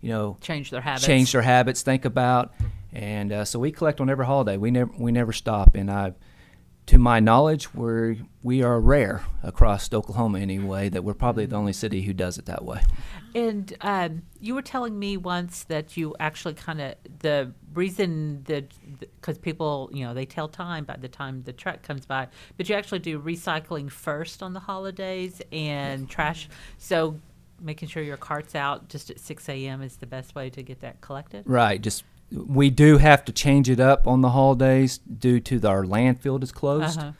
you 0.01 0.09
know, 0.09 0.37
Change 0.41 0.69
their 0.71 0.81
habits. 0.81 1.05
change 1.05 1.31
their 1.33 1.41
habits, 1.41 1.81
think 1.81 2.05
about, 2.05 2.53
and 2.91 3.31
uh, 3.31 3.45
so 3.45 3.59
we 3.59 3.71
collect 3.71 4.01
on 4.01 4.09
every 4.09 4.25
holiday. 4.25 4.57
We 4.57 4.71
never 4.71 4.91
we 4.97 5.11
never 5.11 5.31
stop. 5.33 5.75
And 5.75 5.91
I, 5.91 6.13
to 6.87 6.97
my 6.97 7.19
knowledge, 7.19 7.73
we're 7.73 8.17
we 8.41 8.63
are 8.63 8.79
rare 8.79 9.23
across 9.43 9.91
Oklahoma 9.93 10.39
anyway. 10.39 10.89
That 10.89 11.03
we're 11.03 11.13
probably 11.13 11.45
the 11.45 11.55
only 11.55 11.73
city 11.73 12.01
who 12.01 12.13
does 12.13 12.37
it 12.37 12.45
that 12.45 12.65
way. 12.65 12.81
And 13.35 13.75
um, 13.81 14.23
you 14.39 14.55
were 14.55 14.63
telling 14.63 14.97
me 14.97 15.15
once 15.15 15.65
that 15.65 15.95
you 15.97 16.15
actually 16.19 16.55
kind 16.55 16.81
of 16.81 16.95
the 17.19 17.53
reason 17.75 18.41
that 18.45 18.73
because 18.99 19.37
people 19.37 19.91
you 19.93 20.03
know 20.03 20.15
they 20.15 20.25
tell 20.25 20.47
time 20.47 20.83
by 20.83 20.97
the 20.97 21.07
time 21.07 21.43
the 21.43 21.53
truck 21.53 21.83
comes 21.83 22.07
by, 22.07 22.27
but 22.57 22.67
you 22.69 22.75
actually 22.75 22.99
do 22.99 23.19
recycling 23.19 23.91
first 23.91 24.41
on 24.41 24.53
the 24.53 24.59
holidays 24.59 25.43
and 25.51 26.09
trash. 26.09 26.49
So 26.79 27.19
making 27.61 27.89
sure 27.89 28.01
your 28.01 28.17
cart's 28.17 28.55
out 28.55 28.89
just 28.89 29.09
at 29.09 29.19
six 29.19 29.47
a.m. 29.47 29.81
is 29.81 29.97
the 29.97 30.07
best 30.07 30.33
way 30.33 30.49
to 30.49 30.63
get 30.63 30.79
that 30.79 31.01
collected. 31.01 31.43
Right. 31.45 31.79
Just 31.79 32.03
we 32.31 32.69
do 32.69 32.97
have 32.97 33.25
to 33.25 33.31
change 33.31 33.69
it 33.69 33.79
up 33.79 34.07
on 34.07 34.21
the 34.21 34.29
holidays 34.29 34.99
due 34.99 35.39
to 35.39 35.59
the, 35.59 35.67
our 35.67 35.83
landfill 35.83 36.41
is 36.43 36.51
closed. 36.51 36.99
Uh-huh. 36.99 37.11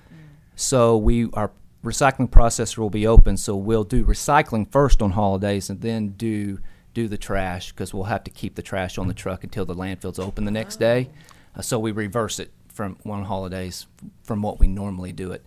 So 0.55 0.97
we 0.97 1.29
our 1.33 1.51
recycling 1.83 2.29
processor 2.29 2.77
will 2.79 2.89
be 2.89 3.07
open. 3.07 3.37
So 3.37 3.55
we'll 3.55 3.83
do 3.83 4.03
recycling 4.03 4.71
first 4.71 5.01
on 5.01 5.11
holidays 5.11 5.69
and 5.69 5.81
then 5.81 6.09
do 6.09 6.59
do 6.93 7.07
the 7.07 7.17
trash 7.17 7.71
because 7.71 7.93
we'll 7.93 8.05
have 8.05 8.23
to 8.25 8.31
keep 8.31 8.55
the 8.55 8.61
trash 8.61 8.97
on 8.97 9.07
the 9.07 9.13
truck 9.13 9.43
until 9.43 9.65
the 9.65 9.75
landfill's 9.75 10.19
open 10.19 10.45
the 10.45 10.51
next 10.51 10.77
day. 10.77 11.09
Uh, 11.55 11.61
so 11.61 11.79
we 11.79 11.91
reverse 11.91 12.39
it 12.39 12.51
from 12.67 12.97
on 13.05 13.23
holidays 13.23 13.87
from 14.23 14.41
what 14.41 14.59
we 14.59 14.67
normally 14.67 15.11
do 15.11 15.31
it. 15.31 15.43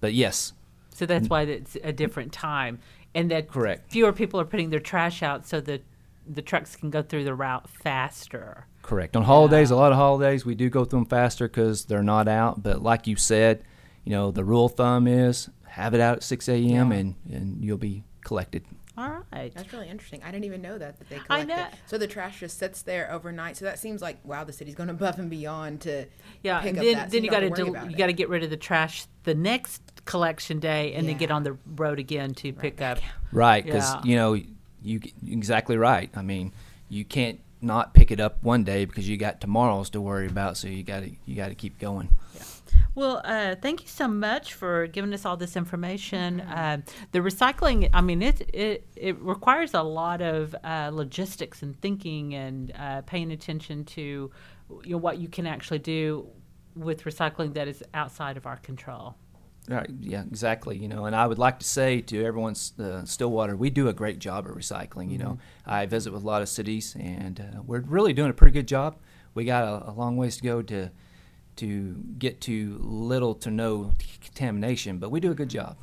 But 0.00 0.14
yes, 0.14 0.52
So 0.90 1.06
that's 1.06 1.28
why 1.28 1.42
it's 1.42 1.76
a 1.82 1.92
different 1.92 2.32
time, 2.32 2.78
and 3.14 3.30
that 3.30 3.48
Correct. 3.50 3.90
fewer 3.90 4.12
people 4.12 4.40
are 4.40 4.44
putting 4.44 4.70
their 4.70 4.80
trash 4.80 5.22
out, 5.22 5.46
so 5.46 5.60
that 5.62 5.82
the 6.28 6.42
trucks 6.42 6.76
can 6.76 6.90
go 6.90 7.02
through 7.02 7.24
the 7.24 7.34
route 7.34 7.68
faster. 7.68 8.66
Correct. 8.86 9.16
On 9.16 9.24
holidays, 9.24 9.70
a 9.72 9.76
lot 9.76 9.90
of 9.90 9.98
holidays, 9.98 10.46
we 10.46 10.54
do 10.54 10.70
go 10.70 10.84
through 10.84 11.00
them 11.00 11.06
faster 11.06 11.48
because 11.48 11.86
they're 11.86 12.04
not 12.04 12.28
out. 12.28 12.62
But 12.62 12.82
like 12.82 13.06
you 13.08 13.16
said, 13.16 13.64
you 14.04 14.12
know, 14.12 14.30
the 14.30 14.44
rule 14.44 14.66
of 14.66 14.74
thumb 14.74 15.08
is 15.08 15.50
have 15.66 15.92
it 15.92 16.00
out 16.00 16.18
at 16.18 16.22
6 16.22 16.48
a.m. 16.48 16.92
and, 16.92 17.16
and 17.30 17.64
you'll 17.64 17.78
be 17.78 18.04
collected. 18.24 18.64
All 18.96 19.10
right. 19.32 19.52
That's 19.54 19.72
really 19.72 19.88
interesting. 19.88 20.22
I 20.24 20.30
didn't 20.30 20.44
even 20.44 20.62
know 20.62 20.78
that 20.78 20.98
that 21.00 21.08
they 21.10 21.16
I 21.16 21.42
collect 21.42 21.48
know. 21.48 21.64
it. 21.66 21.74
So 21.86 21.98
the 21.98 22.06
trash 22.06 22.40
just 22.40 22.58
sits 22.58 22.80
there 22.82 23.10
overnight. 23.12 23.56
So 23.58 23.64
that 23.66 23.78
seems 23.80 24.00
like 24.00 24.24
wow, 24.24 24.44
the 24.44 24.52
city's 24.54 24.74
going 24.76 24.88
above 24.88 25.18
and 25.18 25.28
beyond 25.28 25.80
to 25.82 26.06
Yeah, 26.42 26.60
pick 26.60 26.70
and 26.70 26.78
up 26.78 26.84
then 26.84 26.96
so 26.96 27.10
then 27.10 27.24
you 27.24 27.30
got 27.30 27.40
to 27.40 27.50
don't 27.50 27.72
del- 27.74 27.90
you 27.90 27.96
got 27.96 28.06
to 28.06 28.14
get 28.14 28.28
rid 28.30 28.42
of 28.44 28.48
the 28.50 28.56
trash 28.56 29.06
the 29.24 29.34
next 29.34 29.82
collection 30.06 30.60
day, 30.60 30.94
and 30.94 31.06
then 31.08 31.18
get 31.18 31.30
on 31.32 31.42
the 31.42 31.58
road 31.74 31.98
again 31.98 32.32
to 32.34 32.52
pick 32.52 32.80
up. 32.80 32.98
Right. 33.32 33.64
Because, 33.64 33.92
Yeah. 33.96 34.00
you 34.04 34.16
know, 34.16 34.40
you 34.82 35.00
exactly 35.26 35.76
right. 35.76 36.08
I 36.14 36.22
mean, 36.22 36.52
you 36.88 37.04
can't 37.04 37.40
not 37.60 37.94
pick 37.94 38.10
it 38.10 38.20
up 38.20 38.42
one 38.42 38.64
day 38.64 38.84
because 38.84 39.08
you 39.08 39.16
got 39.16 39.40
tomorrow's 39.40 39.90
to 39.90 40.00
worry 40.00 40.26
about. 40.26 40.56
So 40.56 40.68
you 40.68 40.82
got 40.82 41.00
to 41.00 41.10
you 41.24 41.36
got 41.36 41.48
to 41.48 41.54
keep 41.54 41.78
going. 41.78 42.08
Well, 42.94 43.20
uh, 43.24 43.56
thank 43.60 43.82
you 43.82 43.88
so 43.88 44.08
much 44.08 44.54
for 44.54 44.86
giving 44.86 45.12
us 45.12 45.26
all 45.26 45.36
this 45.36 45.54
information. 45.54 46.40
Uh, 46.40 46.78
the 47.12 47.18
recycling, 47.18 47.90
I 47.92 48.00
mean, 48.00 48.22
it 48.22 48.48
it, 48.54 48.86
it 48.96 49.20
requires 49.20 49.74
a 49.74 49.82
lot 49.82 50.22
of 50.22 50.56
uh, 50.64 50.90
logistics 50.92 51.62
and 51.62 51.78
thinking 51.80 52.34
and 52.34 52.72
uh, 52.78 53.02
paying 53.02 53.32
attention 53.32 53.84
to 53.84 54.30
you 54.82 54.90
know 54.90 54.96
what 54.96 55.18
you 55.18 55.28
can 55.28 55.46
actually 55.46 55.78
do 55.78 56.26
with 56.74 57.04
recycling 57.04 57.54
that 57.54 57.68
is 57.68 57.82
outside 57.94 58.36
of 58.36 58.46
our 58.46 58.56
control. 58.56 59.14
Right. 59.68 59.90
Yeah, 60.00 60.22
exactly. 60.22 60.76
You 60.76 60.88
know, 60.88 61.06
and 61.06 61.16
I 61.16 61.26
would 61.26 61.38
like 61.38 61.58
to 61.58 61.66
say 61.66 62.00
to 62.02 62.24
everyone, 62.24 62.54
uh, 62.78 63.04
Stillwater, 63.04 63.56
we 63.56 63.70
do 63.70 63.88
a 63.88 63.92
great 63.92 64.18
job 64.18 64.46
at 64.46 64.52
recycling. 64.52 65.10
You 65.10 65.18
know, 65.18 65.38
I 65.64 65.86
visit 65.86 66.12
with 66.12 66.22
a 66.22 66.26
lot 66.26 66.42
of 66.42 66.48
cities, 66.48 66.96
and 66.98 67.40
uh, 67.40 67.62
we're 67.66 67.80
really 67.80 68.12
doing 68.12 68.30
a 68.30 68.34
pretty 68.34 68.52
good 68.52 68.68
job. 68.68 68.96
We 69.34 69.44
got 69.44 69.64
a, 69.64 69.90
a 69.90 69.92
long 69.92 70.16
ways 70.16 70.36
to 70.36 70.42
go 70.42 70.62
to 70.62 70.90
to 71.56 71.94
get 72.18 72.40
to 72.42 72.78
little 72.80 73.34
to 73.34 73.50
no 73.50 73.92
contamination, 74.22 74.98
but 74.98 75.10
we 75.10 75.20
do 75.20 75.30
a 75.30 75.34
good 75.34 75.48
job. 75.48 75.76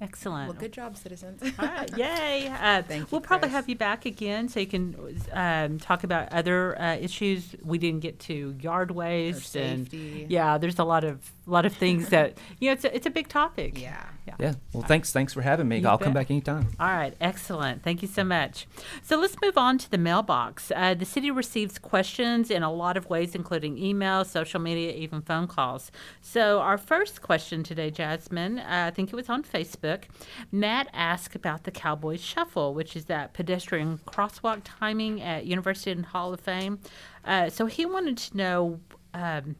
Excellent. 0.00 0.48
Well, 0.48 0.58
good 0.58 0.72
job, 0.72 0.96
citizens. 0.96 1.40
All 1.60 1.64
right, 1.64 1.88
yay! 1.96 2.48
Uh, 2.48 2.82
Thank 2.82 3.02
you, 3.02 3.06
we'll 3.12 3.20
probably 3.20 3.50
Chris. 3.50 3.52
have 3.52 3.68
you 3.68 3.76
back 3.76 4.04
again 4.04 4.48
so 4.48 4.58
you 4.58 4.66
can 4.66 4.96
um, 5.30 5.78
talk 5.78 6.02
about 6.02 6.32
other 6.32 6.80
uh, 6.80 6.96
issues. 6.96 7.54
We 7.62 7.78
didn't 7.78 8.00
get 8.00 8.18
to 8.20 8.56
yard 8.60 8.90
waste 8.90 9.54
and 9.54 9.92
yeah, 9.92 10.58
there's 10.58 10.80
a 10.80 10.84
lot 10.84 11.04
of 11.04 11.30
lot 11.50 11.66
of 11.66 11.72
things 11.74 12.08
that 12.10 12.38
you 12.60 12.68
know 12.68 12.72
it's 12.72 12.84
a, 12.84 12.94
it's 12.94 13.06
a 13.06 13.10
big 13.10 13.28
topic. 13.28 13.80
yeah. 13.80 14.06
Yeah. 14.26 14.34
Yeah. 14.38 14.54
Well, 14.72 14.84
thanks. 14.84 15.12
Thanks 15.12 15.32
for 15.32 15.42
having 15.42 15.66
me. 15.66 15.78
You 15.78 15.88
I'll 15.88 15.98
come 15.98 16.12
back 16.12 16.30
anytime. 16.30 16.68
All 16.78 16.86
right, 16.86 17.14
excellent. 17.20 17.82
Thank 17.82 18.02
you 18.02 18.08
so 18.08 18.22
much. 18.22 18.68
So 19.02 19.18
let's 19.18 19.34
move 19.42 19.58
on 19.58 19.78
to 19.78 19.90
the 19.90 19.98
mailbox. 19.98 20.70
Uh, 20.74 20.94
the 20.94 21.04
city 21.04 21.30
receives 21.30 21.78
questions 21.78 22.48
in 22.50 22.62
a 22.62 22.72
lot 22.72 22.96
of 22.96 23.10
ways, 23.10 23.34
including 23.34 23.78
email, 23.78 24.24
social 24.24 24.60
media, 24.60 24.92
even 24.92 25.22
phone 25.22 25.48
calls. 25.48 25.90
So 26.20 26.60
our 26.60 26.78
first 26.78 27.20
question 27.20 27.64
today, 27.64 27.90
Jasmine, 27.90 28.60
uh, 28.60 28.84
I 28.86 28.90
think 28.90 29.12
it 29.12 29.16
was 29.16 29.28
on 29.28 29.42
Facebook. 29.42 30.04
Matt 30.52 30.88
asked 30.92 31.34
about 31.34 31.64
the 31.64 31.72
Cowboys 31.72 32.20
Shuffle, 32.22 32.74
which 32.74 32.94
is 32.94 33.06
that 33.06 33.34
pedestrian 33.34 33.98
crosswalk 34.06 34.60
timing 34.62 35.20
at 35.20 35.46
University 35.46 35.90
and 35.90 36.06
Hall 36.06 36.32
of 36.32 36.38
Fame. 36.38 36.78
Uh, 37.24 37.50
so 37.50 37.66
he 37.66 37.84
wanted 37.84 38.18
to 38.18 38.36
know. 38.36 38.80
Um, 39.14 39.56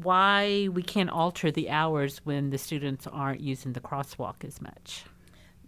why 0.00 0.68
we 0.72 0.82
can't 0.82 1.10
alter 1.10 1.50
the 1.50 1.68
hours 1.70 2.20
when 2.24 2.50
the 2.50 2.58
students 2.58 3.06
aren't 3.06 3.40
using 3.40 3.72
the 3.72 3.80
crosswalk 3.80 4.44
as 4.44 4.60
much. 4.60 5.04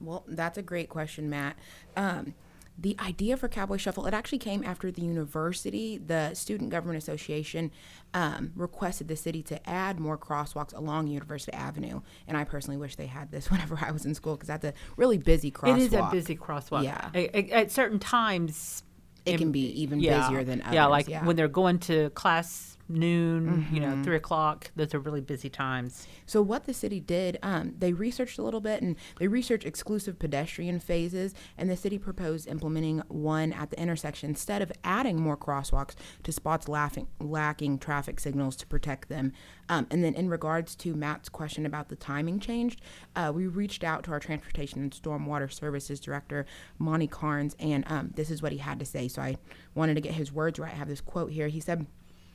Well, 0.00 0.24
that's 0.26 0.58
a 0.58 0.62
great 0.62 0.88
question, 0.88 1.28
Matt. 1.30 1.56
Um, 1.96 2.34
the 2.76 2.96
idea 2.98 3.36
for 3.36 3.46
Cowboy 3.48 3.76
Shuffle, 3.76 4.04
it 4.06 4.14
actually 4.14 4.38
came 4.38 4.64
after 4.64 4.90
the 4.90 5.02
university, 5.02 5.96
the 5.98 6.34
Student 6.34 6.70
Government 6.70 6.98
Association, 6.98 7.70
um, 8.14 8.50
requested 8.56 9.06
the 9.06 9.14
city 9.14 9.42
to 9.44 9.68
add 9.70 10.00
more 10.00 10.18
crosswalks 10.18 10.74
along 10.76 11.06
University 11.06 11.52
Avenue. 11.52 12.00
And 12.26 12.36
I 12.36 12.42
personally 12.42 12.76
wish 12.76 12.96
they 12.96 13.06
had 13.06 13.30
this 13.30 13.48
whenever 13.50 13.78
I 13.80 13.92
was 13.92 14.04
in 14.04 14.14
school 14.14 14.34
because 14.34 14.48
that's 14.48 14.64
a 14.64 14.74
really 14.96 15.18
busy 15.18 15.52
crosswalk. 15.52 15.76
It 15.76 15.82
is 15.82 15.92
a 15.92 16.08
busy 16.10 16.36
crosswalk. 16.36 16.82
Yeah. 16.82 17.10
A- 17.14 17.38
a- 17.38 17.50
At, 17.52 17.70
certain 17.70 18.00
times, 18.00 18.82
It 19.24 19.34
in- 19.34 19.38
can 19.38 19.52
be 19.52 19.66
even 19.82 20.00
yeah, 20.00 20.22
busier 20.28 20.42
than 20.42 20.60
others. 20.62 20.74
Yeah, 20.74 20.86
like 20.86 21.06
yeah. 21.08 21.24
When 21.24 21.36
they're 21.36 21.46
going 21.46 21.78
to 21.80 22.10
class 22.10 22.73
noon, 22.88 23.66
you 23.72 23.80
know, 23.80 24.02
three 24.02 24.16
o'clock. 24.16 24.70
Those 24.76 24.94
are 24.94 24.98
really 24.98 25.20
busy 25.20 25.48
times. 25.48 26.06
So 26.26 26.42
what 26.42 26.66
the 26.66 26.74
city 26.74 27.00
did, 27.00 27.38
um, 27.42 27.74
they 27.78 27.92
researched 27.92 28.38
a 28.38 28.42
little 28.42 28.60
bit 28.60 28.82
and 28.82 28.96
they 29.18 29.26
researched 29.26 29.66
exclusive 29.66 30.18
pedestrian 30.18 30.80
phases, 30.80 31.34
and 31.56 31.70
the 31.70 31.76
city 31.76 31.98
proposed 31.98 32.46
implementing 32.46 33.02
one 33.08 33.52
at 33.52 33.70
the 33.70 33.80
intersection 33.80 34.30
instead 34.30 34.60
of 34.60 34.70
adding 34.84 35.20
more 35.20 35.36
crosswalks 35.36 35.94
to 36.22 36.32
spots 36.32 36.68
laughing, 36.68 37.06
lacking 37.20 37.78
traffic 37.78 38.20
signals 38.20 38.56
to 38.56 38.66
protect 38.66 39.08
them. 39.08 39.32
Um, 39.68 39.86
and 39.90 40.04
then 40.04 40.14
in 40.14 40.28
regards 40.28 40.76
to 40.76 40.94
Matt's 40.94 41.30
question 41.30 41.64
about 41.64 41.88
the 41.88 41.96
timing 41.96 42.38
changed, 42.38 42.82
uh, 43.16 43.32
we 43.34 43.46
reached 43.46 43.82
out 43.82 44.04
to 44.04 44.10
our 44.10 44.20
transportation 44.20 44.82
and 44.82 44.92
stormwater 44.92 45.50
services 45.50 46.00
director, 46.00 46.44
Monty 46.78 47.06
Carnes, 47.06 47.56
and 47.58 47.84
um, 47.86 48.12
this 48.14 48.30
is 48.30 48.42
what 48.42 48.52
he 48.52 48.58
had 48.58 48.78
to 48.78 48.84
say. 48.84 49.08
So 49.08 49.22
I 49.22 49.38
wanted 49.74 49.94
to 49.94 50.02
get 50.02 50.12
his 50.12 50.30
words 50.30 50.58
right. 50.58 50.72
I 50.72 50.76
have 50.76 50.88
this 50.88 51.00
quote 51.00 51.32
here. 51.32 51.48
He 51.48 51.60
said. 51.60 51.86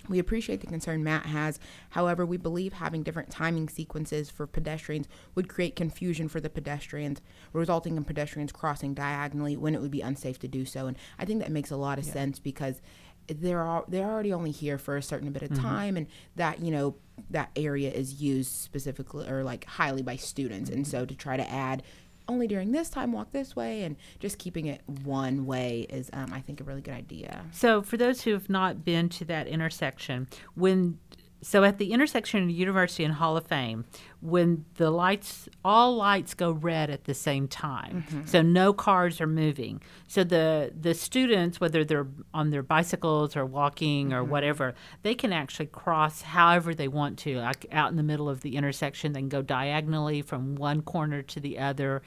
We 0.09 0.19
appreciate 0.19 0.59
the 0.59 0.67
concern 0.67 1.03
Matt 1.03 1.27
has. 1.27 1.59
However, 1.91 2.25
we 2.25 2.37
believe 2.37 2.73
having 2.73 3.03
different 3.03 3.29
timing 3.29 3.69
sequences 3.69 4.29
for 4.29 4.47
pedestrians 4.47 5.07
would 5.35 5.47
create 5.47 5.75
confusion 5.75 6.27
for 6.27 6.41
the 6.41 6.49
pedestrians, 6.49 7.21
resulting 7.53 7.95
in 7.95 8.03
pedestrians 8.03 8.51
crossing 8.51 8.93
diagonally 8.93 9.55
when 9.55 9.75
it 9.75 9.81
would 9.81 9.91
be 9.91 10.01
unsafe 10.01 10.39
to 10.39 10.47
do 10.47 10.65
so. 10.65 10.87
And 10.87 10.97
I 11.19 11.25
think 11.25 11.39
that 11.39 11.51
makes 11.51 11.71
a 11.71 11.77
lot 11.77 11.99
of 11.99 12.05
sense 12.05 12.39
because 12.39 12.81
they're 13.27 13.63
all, 13.63 13.85
they're 13.87 14.09
already 14.09 14.33
only 14.33 14.51
here 14.51 14.79
for 14.79 14.97
a 14.97 15.03
certain 15.03 15.31
bit 15.31 15.43
of 15.43 15.51
mm-hmm. 15.51 15.61
time, 15.61 15.97
and 15.97 16.07
that 16.35 16.59
you 16.59 16.71
know 16.71 16.95
that 17.29 17.51
area 17.55 17.91
is 17.91 18.21
used 18.21 18.51
specifically 18.51 19.27
or 19.27 19.43
like 19.43 19.65
highly 19.65 20.01
by 20.01 20.15
students, 20.15 20.69
mm-hmm. 20.69 20.79
and 20.79 20.87
so 20.87 21.05
to 21.05 21.15
try 21.15 21.37
to 21.37 21.49
add 21.51 21.83
only 22.29 22.47
during 22.47 22.71
this 22.71 22.89
time 22.89 23.11
walk 23.11 23.31
this 23.31 23.55
way 23.55 23.83
and 23.83 23.95
just 24.19 24.37
keeping 24.37 24.67
it 24.67 24.81
one 25.03 25.45
way 25.45 25.87
is 25.89 26.09
um, 26.13 26.31
i 26.31 26.39
think 26.39 26.61
a 26.61 26.63
really 26.63 26.81
good 26.81 26.93
idea. 26.93 27.45
So, 27.51 27.81
for 27.81 27.97
those 27.97 28.21
who 28.21 28.31
have 28.31 28.49
not 28.49 28.85
been 28.85 29.09
to 29.09 29.25
that 29.25 29.47
intersection, 29.47 30.27
when 30.55 30.99
so 31.41 31.63
at 31.63 31.77
the 31.77 31.93
intersection 31.93 32.43
of 32.43 32.49
University 32.49 33.03
and 33.03 33.13
Hall 33.13 33.37
of 33.37 33.47
Fame, 33.47 33.85
when 34.21 34.65
the 34.75 34.91
lights, 34.91 35.47
all 35.63 35.95
lights 35.95 36.33
go 36.33 36.51
red 36.51 36.89
at 36.89 37.05
the 37.05 37.13
same 37.13 37.47
time, 37.47 38.03
so 38.25 38.41
no 38.41 38.73
cars 38.73 39.21
are 39.21 39.27
moving. 39.27 39.81
So 40.07 40.23
the 40.23 40.73
the 40.77 40.93
students, 40.93 41.61
whether 41.61 41.85
they're 41.85 42.07
on 42.33 42.49
their 42.49 42.63
bicycles 42.63 43.35
or 43.37 43.45
walking 43.45 44.11
or 44.11 44.23
whatever, 44.23 44.75
they 45.03 45.15
can 45.15 45.31
actually 45.31 45.67
cross 45.67 46.21
however 46.23 46.75
they 46.75 46.87
want 46.89 47.17
to. 47.19 47.37
Like 47.37 47.65
out 47.71 47.89
in 47.91 47.95
the 47.95 48.03
middle 48.03 48.27
of 48.27 48.41
the 48.41 48.55
intersection, 48.57 49.13
they 49.13 49.21
can 49.21 49.29
go 49.29 49.41
diagonally 49.41 50.21
from 50.21 50.55
one 50.55 50.81
corner 50.81 51.21
to 51.21 51.39
the 51.39 51.59
other. 51.59 52.01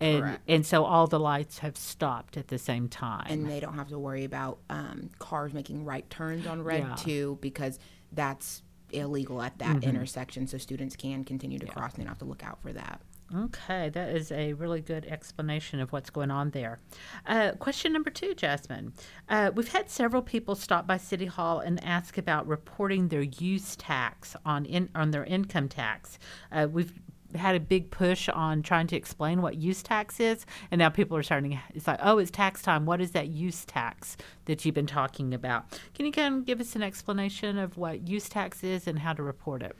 And, 0.00 0.20
Correct. 0.22 0.42
and 0.48 0.66
so 0.66 0.84
all 0.84 1.06
the 1.06 1.20
lights 1.20 1.58
have 1.58 1.76
stopped 1.76 2.36
at 2.36 2.48
the 2.48 2.58
same 2.58 2.88
time. 2.88 3.26
and 3.28 3.48
they 3.48 3.60
don't 3.60 3.74
have 3.74 3.88
to 3.90 3.98
worry 4.00 4.24
about 4.24 4.58
um, 4.68 5.10
cars 5.20 5.52
making 5.52 5.84
right 5.84 6.08
turns 6.10 6.44
on 6.44 6.60
red 6.64 6.80
Yeah. 6.80 6.94
too 6.96 7.38
because 7.40 7.78
that's 8.12 8.62
illegal 8.90 9.40
at 9.40 9.58
that 9.58 9.82
intersection 9.82 10.46
so 10.46 10.58
students 10.58 10.96
can 10.96 11.24
continue 11.24 11.58
to 11.58 11.66
cross 11.66 11.94
and 11.94 12.00
they 12.00 12.04
don't 12.04 12.10
have 12.10 12.18
to 12.18 12.24
look 12.26 12.44
out 12.44 12.60
for 12.60 12.72
that 12.72 13.00
Okay, 13.34 13.88
that 13.90 14.10
is 14.10 14.30
a 14.30 14.52
really 14.54 14.80
good 14.80 15.06
explanation 15.06 15.80
of 15.80 15.90
what's 15.92 16.10
going 16.10 16.30
on 16.30 16.50
there. 16.50 16.78
Uh, 17.26 17.52
question 17.52 17.92
number 17.92 18.10
two, 18.10 18.34
Jasmine. 18.34 18.92
Uh, 19.28 19.50
we've 19.54 19.72
had 19.72 19.88
several 19.88 20.20
people 20.20 20.54
stop 20.54 20.86
by 20.86 20.98
City 20.98 21.26
Hall 21.26 21.60
and 21.60 21.82
ask 21.82 22.18
about 22.18 22.46
reporting 22.46 23.08
their 23.08 23.22
use 23.22 23.74
tax 23.76 24.36
on 24.44 24.66
in, 24.66 24.90
on 24.94 25.12
their 25.12 25.24
income 25.24 25.68
tax. 25.68 26.18
Uh, 26.50 26.68
we've 26.70 26.92
had 27.34 27.54
a 27.54 27.60
big 27.60 27.90
push 27.90 28.28
on 28.28 28.62
trying 28.62 28.86
to 28.88 28.96
explain 28.96 29.42
what 29.42 29.56
use 29.56 29.82
tax 29.82 30.20
is, 30.20 30.46
and 30.70 30.78
now 30.78 30.88
people 30.88 31.16
are 31.16 31.22
starting. 31.22 31.58
It's 31.74 31.86
like, 31.86 32.00
oh, 32.02 32.18
it's 32.18 32.30
tax 32.30 32.62
time. 32.62 32.86
What 32.86 33.00
is 33.00 33.12
that 33.12 33.28
use 33.28 33.64
tax 33.64 34.16
that 34.46 34.64
you've 34.64 34.74
been 34.74 34.86
talking 34.86 35.34
about? 35.34 35.70
Can 35.94 36.06
you 36.06 36.12
kind 36.12 36.34
of 36.34 36.44
give 36.44 36.60
us 36.60 36.76
an 36.76 36.82
explanation 36.82 37.58
of 37.58 37.76
what 37.76 38.06
use 38.08 38.28
tax 38.28 38.62
is 38.62 38.86
and 38.86 38.98
how 38.98 39.12
to 39.12 39.22
report 39.22 39.62
it? 39.62 39.76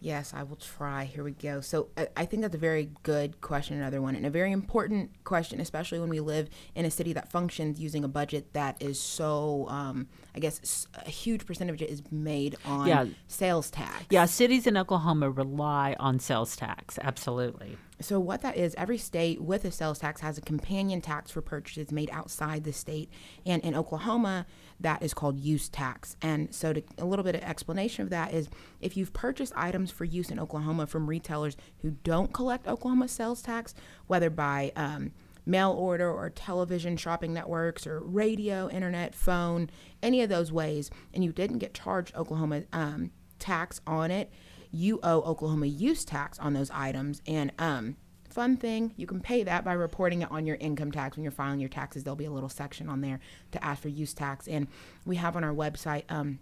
Yes, 0.00 0.32
I 0.34 0.42
will 0.42 0.56
try. 0.56 1.04
Here 1.04 1.22
we 1.22 1.32
go. 1.32 1.60
So 1.60 1.88
I, 1.96 2.08
I 2.16 2.24
think 2.24 2.42
that's 2.42 2.54
a 2.54 2.58
very 2.58 2.90
good 3.02 3.40
question, 3.42 3.76
another 3.76 4.00
one, 4.00 4.14
and 4.16 4.24
a 4.24 4.30
very 4.30 4.50
important 4.50 5.10
question, 5.24 5.60
especially 5.60 6.00
when 6.00 6.08
we 6.08 6.20
live 6.20 6.48
in 6.74 6.84
a 6.86 6.90
city 6.90 7.12
that 7.12 7.30
functions 7.30 7.78
using 7.78 8.02
a 8.02 8.08
budget 8.08 8.52
that 8.54 8.80
is 8.82 8.98
so, 8.98 9.66
um, 9.68 10.08
I 10.34 10.38
guess, 10.38 10.86
a 10.94 11.10
huge 11.10 11.44
percentage 11.46 11.82
of 11.82 11.88
it 11.88 11.92
is 11.92 12.02
made 12.10 12.56
on 12.64 12.86
Yeah. 12.86 13.06
sales 13.28 13.70
tax. 13.70 14.06
Yeah, 14.10 14.24
cities 14.24 14.66
in 14.66 14.76
Oklahoma 14.76 15.30
rely 15.30 15.94
on 16.00 16.18
sales 16.18 16.56
tax. 16.56 16.98
Absolutely. 17.02 17.76
So 18.00 18.18
what 18.18 18.40
that 18.42 18.56
is, 18.56 18.74
every 18.76 18.98
state 18.98 19.42
with 19.42 19.64
a 19.64 19.70
sales 19.70 19.98
tax 19.98 20.20
has 20.22 20.38
a 20.38 20.40
companion 20.40 21.00
tax 21.00 21.30
for 21.30 21.42
purchases 21.42 21.92
made 21.92 22.10
outside 22.10 22.64
the 22.64 22.72
state, 22.72 23.10
and 23.44 23.62
in 23.62 23.74
Oklahoma, 23.74 24.46
that 24.80 25.02
is 25.02 25.12
called 25.12 25.38
use 25.38 25.68
tax. 25.68 26.16
And 26.22 26.54
so, 26.54 26.72
to, 26.72 26.82
a 26.98 27.04
little 27.04 27.24
bit 27.24 27.34
of 27.34 27.42
explanation 27.42 28.02
of 28.02 28.10
that 28.10 28.32
is, 28.32 28.48
if 28.80 28.96
you've 28.96 29.12
purchased 29.12 29.52
items 29.54 29.90
for 29.90 30.04
use 30.04 30.30
in 30.30 30.38
Oklahoma 30.38 30.86
from 30.86 31.08
retailers 31.08 31.56
who 31.82 31.90
don't 31.90 32.32
collect 32.32 32.66
Oklahoma 32.66 33.08
sales 33.08 33.42
tax, 33.42 33.74
whether 34.06 34.30
by 34.30 34.72
um, 34.76 35.12
mail 35.44 35.72
order 35.72 36.10
or 36.10 36.30
television 36.30 36.96
shopping 36.96 37.34
networks 37.34 37.86
or 37.86 38.00
radio, 38.00 38.68
internet, 38.70 39.14
phone, 39.14 39.68
any 40.02 40.22
of 40.22 40.28
those 40.28 40.50
ways, 40.50 40.90
and 41.12 41.22
you 41.22 41.32
didn't 41.32 41.58
get 41.58 41.74
charged 41.74 42.14
Oklahoma 42.16 42.62
um, 42.72 43.10
tax 43.38 43.80
on 43.86 44.10
it, 44.10 44.30
you 44.70 45.00
owe 45.02 45.22
Oklahoma 45.22 45.66
use 45.66 46.04
tax 46.04 46.38
on 46.38 46.52
those 46.52 46.70
items. 46.70 47.22
And 47.26 47.52
um, 47.58 47.96
fun 48.28 48.56
thing, 48.56 48.94
you 48.96 49.06
can 49.06 49.20
pay 49.20 49.42
that 49.42 49.64
by 49.64 49.72
reporting 49.72 50.22
it 50.22 50.30
on 50.30 50.46
your 50.46 50.56
income 50.56 50.92
tax 50.92 51.16
when 51.16 51.24
you're 51.24 51.32
filing 51.32 51.60
your 51.60 51.68
taxes. 51.68 52.04
There'll 52.04 52.16
be 52.16 52.24
a 52.24 52.30
little 52.30 52.48
section 52.48 52.88
on 52.88 53.00
there 53.00 53.20
to 53.52 53.64
ask 53.64 53.82
for 53.82 53.88
use 53.88 54.14
tax. 54.14 54.48
And 54.48 54.68
we 55.04 55.16
have 55.16 55.36
on 55.36 55.44
our 55.44 55.54
website. 55.54 56.04
Um, 56.08 56.38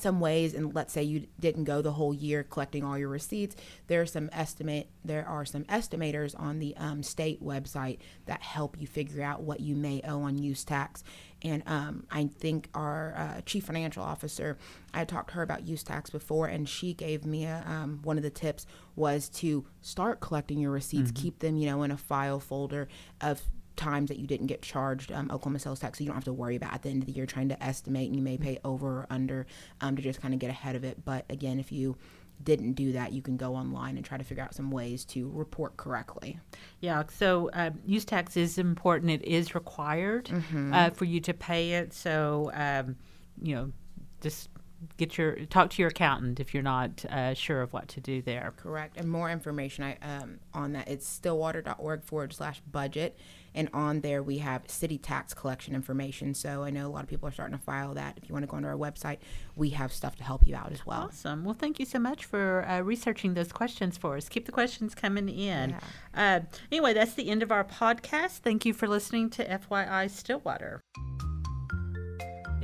some 0.00 0.20
ways 0.20 0.54
and 0.54 0.74
let's 0.74 0.92
say 0.92 1.02
you 1.02 1.26
didn't 1.40 1.64
go 1.64 1.82
the 1.82 1.92
whole 1.92 2.14
year 2.14 2.42
collecting 2.42 2.84
all 2.84 2.98
your 2.98 3.08
receipts 3.08 3.56
there 3.86 4.00
are 4.00 4.06
some 4.06 4.28
estimate 4.32 4.88
there 5.04 5.26
are 5.26 5.44
some 5.44 5.64
estimators 5.64 6.38
on 6.38 6.58
the 6.58 6.76
um, 6.76 7.02
state 7.02 7.42
website 7.42 7.98
that 8.26 8.42
help 8.42 8.76
you 8.80 8.86
figure 8.86 9.22
out 9.22 9.42
what 9.42 9.60
you 9.60 9.74
may 9.74 10.00
owe 10.06 10.22
on 10.22 10.38
use 10.38 10.64
tax. 10.64 11.04
And 11.42 11.62
um, 11.66 12.06
i 12.10 12.26
think 12.26 12.68
our 12.74 13.14
uh, 13.16 13.40
chief 13.42 13.64
financial 13.64 14.02
officer 14.02 14.56
i 14.94 15.04
talked 15.04 15.28
to 15.30 15.34
her 15.34 15.42
about 15.42 15.66
use 15.66 15.82
tax 15.82 16.08
before 16.10 16.46
and 16.46 16.68
she 16.68 16.94
gave 16.94 17.26
me 17.26 17.44
a, 17.44 17.62
um, 17.66 18.00
one 18.02 18.16
of 18.16 18.22
the 18.22 18.30
tips 18.30 18.66
was 18.96 19.28
to 19.28 19.66
start 19.82 20.20
collecting 20.20 20.58
your 20.58 20.70
receipts 20.70 21.10
keep 21.14 21.40
them 21.40 21.56
you 21.56 21.66
know 21.66 21.82
in 21.82 21.90
a 21.90 21.96
file 21.96 22.40
folder 22.40 22.88
of 23.20 23.42
times 23.76 24.08
that 24.08 24.18
you 24.18 24.26
didn't 24.26 24.46
get 24.46 24.62
charged 24.62 25.12
um, 25.12 25.30
Oklahoma 25.30 25.58
sales 25.58 25.80
tax, 25.80 25.98
so 25.98 26.04
you 26.04 26.08
don't 26.08 26.16
have 26.16 26.24
to 26.24 26.32
worry 26.32 26.56
about 26.56 26.74
at 26.74 26.82
the 26.82 26.90
end 26.90 27.02
of 27.02 27.06
the 27.06 27.12
year 27.12 27.26
trying 27.26 27.48
to 27.48 27.62
estimate, 27.62 28.06
and 28.06 28.16
you 28.16 28.22
may 28.22 28.36
pay 28.36 28.58
over 28.64 29.00
or 29.00 29.06
under 29.10 29.46
um, 29.80 29.96
to 29.96 30.02
just 30.02 30.20
kind 30.20 30.34
of 30.34 30.40
get 30.40 30.50
ahead 30.50 30.76
of 30.76 30.84
it. 30.84 31.04
But 31.04 31.24
again, 31.28 31.58
if 31.58 31.72
you 31.72 31.96
didn't 32.42 32.72
do 32.72 32.92
that, 32.92 33.12
you 33.12 33.22
can 33.22 33.36
go 33.36 33.54
online 33.54 33.96
and 33.96 34.04
try 34.04 34.18
to 34.18 34.24
figure 34.24 34.42
out 34.42 34.54
some 34.54 34.70
ways 34.70 35.04
to 35.04 35.30
report 35.32 35.76
correctly. 35.76 36.38
Yeah, 36.80 37.04
so 37.08 37.48
uh, 37.52 37.70
use 37.86 38.04
tax 38.04 38.36
is 38.36 38.58
important. 38.58 39.10
It 39.10 39.24
is 39.24 39.54
required 39.54 40.30
uh, 40.72 40.90
for 40.90 41.04
you 41.04 41.20
to 41.20 41.32
pay 41.34 41.74
it. 41.74 41.92
So, 41.92 42.50
um, 42.54 42.96
you 43.40 43.54
know, 43.54 43.72
just 44.20 44.48
get 44.96 45.18
your 45.18 45.36
talk 45.46 45.70
to 45.70 45.82
your 45.82 45.90
accountant 45.90 46.40
if 46.40 46.54
you're 46.54 46.62
not 46.62 47.04
uh, 47.06 47.34
sure 47.34 47.62
of 47.62 47.72
what 47.72 47.88
to 47.88 48.00
do 48.00 48.22
there. 48.22 48.52
Correct. 48.56 48.96
And 48.96 49.10
more 49.10 49.30
information 49.30 49.84
I, 49.84 49.96
um, 50.02 50.38
on 50.52 50.72
that, 50.72 50.88
it's 50.88 51.06
stillwater.org 51.06 52.04
forward 52.04 52.32
slash 52.32 52.60
budget. 52.60 53.18
And 53.56 53.68
on 53.72 54.00
there, 54.00 54.22
we 54.22 54.38
have 54.38 54.68
city 54.68 54.98
tax 54.98 55.32
collection 55.32 55.74
information. 55.74 56.34
So 56.34 56.64
I 56.64 56.70
know 56.70 56.88
a 56.88 56.90
lot 56.90 57.04
of 57.04 57.08
people 57.08 57.28
are 57.28 57.32
starting 57.32 57.56
to 57.56 57.62
file 57.62 57.94
that. 57.94 58.18
If 58.20 58.28
you 58.28 58.32
want 58.32 58.42
to 58.42 58.48
go 58.48 58.56
onto 58.56 58.68
our 58.68 58.74
website, 58.74 59.18
we 59.54 59.70
have 59.70 59.92
stuff 59.92 60.16
to 60.16 60.24
help 60.24 60.46
you 60.46 60.56
out 60.56 60.72
as 60.72 60.84
well. 60.84 61.02
Awesome. 61.02 61.44
Well, 61.44 61.54
thank 61.54 61.78
you 61.78 61.86
so 61.86 62.00
much 62.00 62.24
for 62.24 62.66
uh, 62.68 62.80
researching 62.80 63.34
those 63.34 63.52
questions 63.52 63.96
for 63.96 64.16
us. 64.16 64.28
Keep 64.28 64.46
the 64.46 64.52
questions 64.52 64.94
coming 64.94 65.28
in. 65.28 65.76
Uh, 66.14 66.40
anyway, 66.72 66.94
that's 66.94 67.14
the 67.14 67.30
end 67.30 67.42
of 67.42 67.52
our 67.52 67.64
podcast. 67.64 68.38
Thank 68.38 68.66
you 68.66 68.74
for 68.74 68.88
listening 68.88 69.30
to 69.30 69.48
FYI 69.48 70.10
Stillwater. 70.10 70.80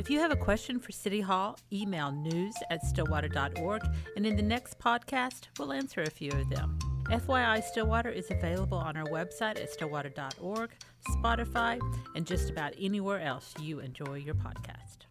If 0.00 0.08
you 0.08 0.18
have 0.20 0.32
a 0.32 0.36
question 0.36 0.80
for 0.80 0.92
City 0.92 1.20
Hall, 1.20 1.58
email 1.70 2.10
news 2.10 2.54
at 2.70 2.82
stillwater.org, 2.86 3.82
and 4.16 4.24
in 4.24 4.34
the 4.34 4.42
next 4.42 4.78
podcast, 4.78 5.48
we'll 5.58 5.74
answer 5.74 6.00
a 6.00 6.08
few 6.08 6.30
of 6.30 6.48
them. 6.48 6.78
FYI 7.08 7.62
Stillwater 7.62 8.08
is 8.08 8.30
available 8.30 8.78
on 8.78 8.96
our 8.96 9.04
website 9.04 9.60
at 9.60 9.70
stillwater.org, 9.70 10.70
Spotify, 11.10 11.78
and 12.16 12.26
just 12.26 12.48
about 12.48 12.72
anywhere 12.80 13.20
else 13.20 13.52
you 13.60 13.80
enjoy 13.80 14.14
your 14.14 14.36
podcast. 14.36 15.09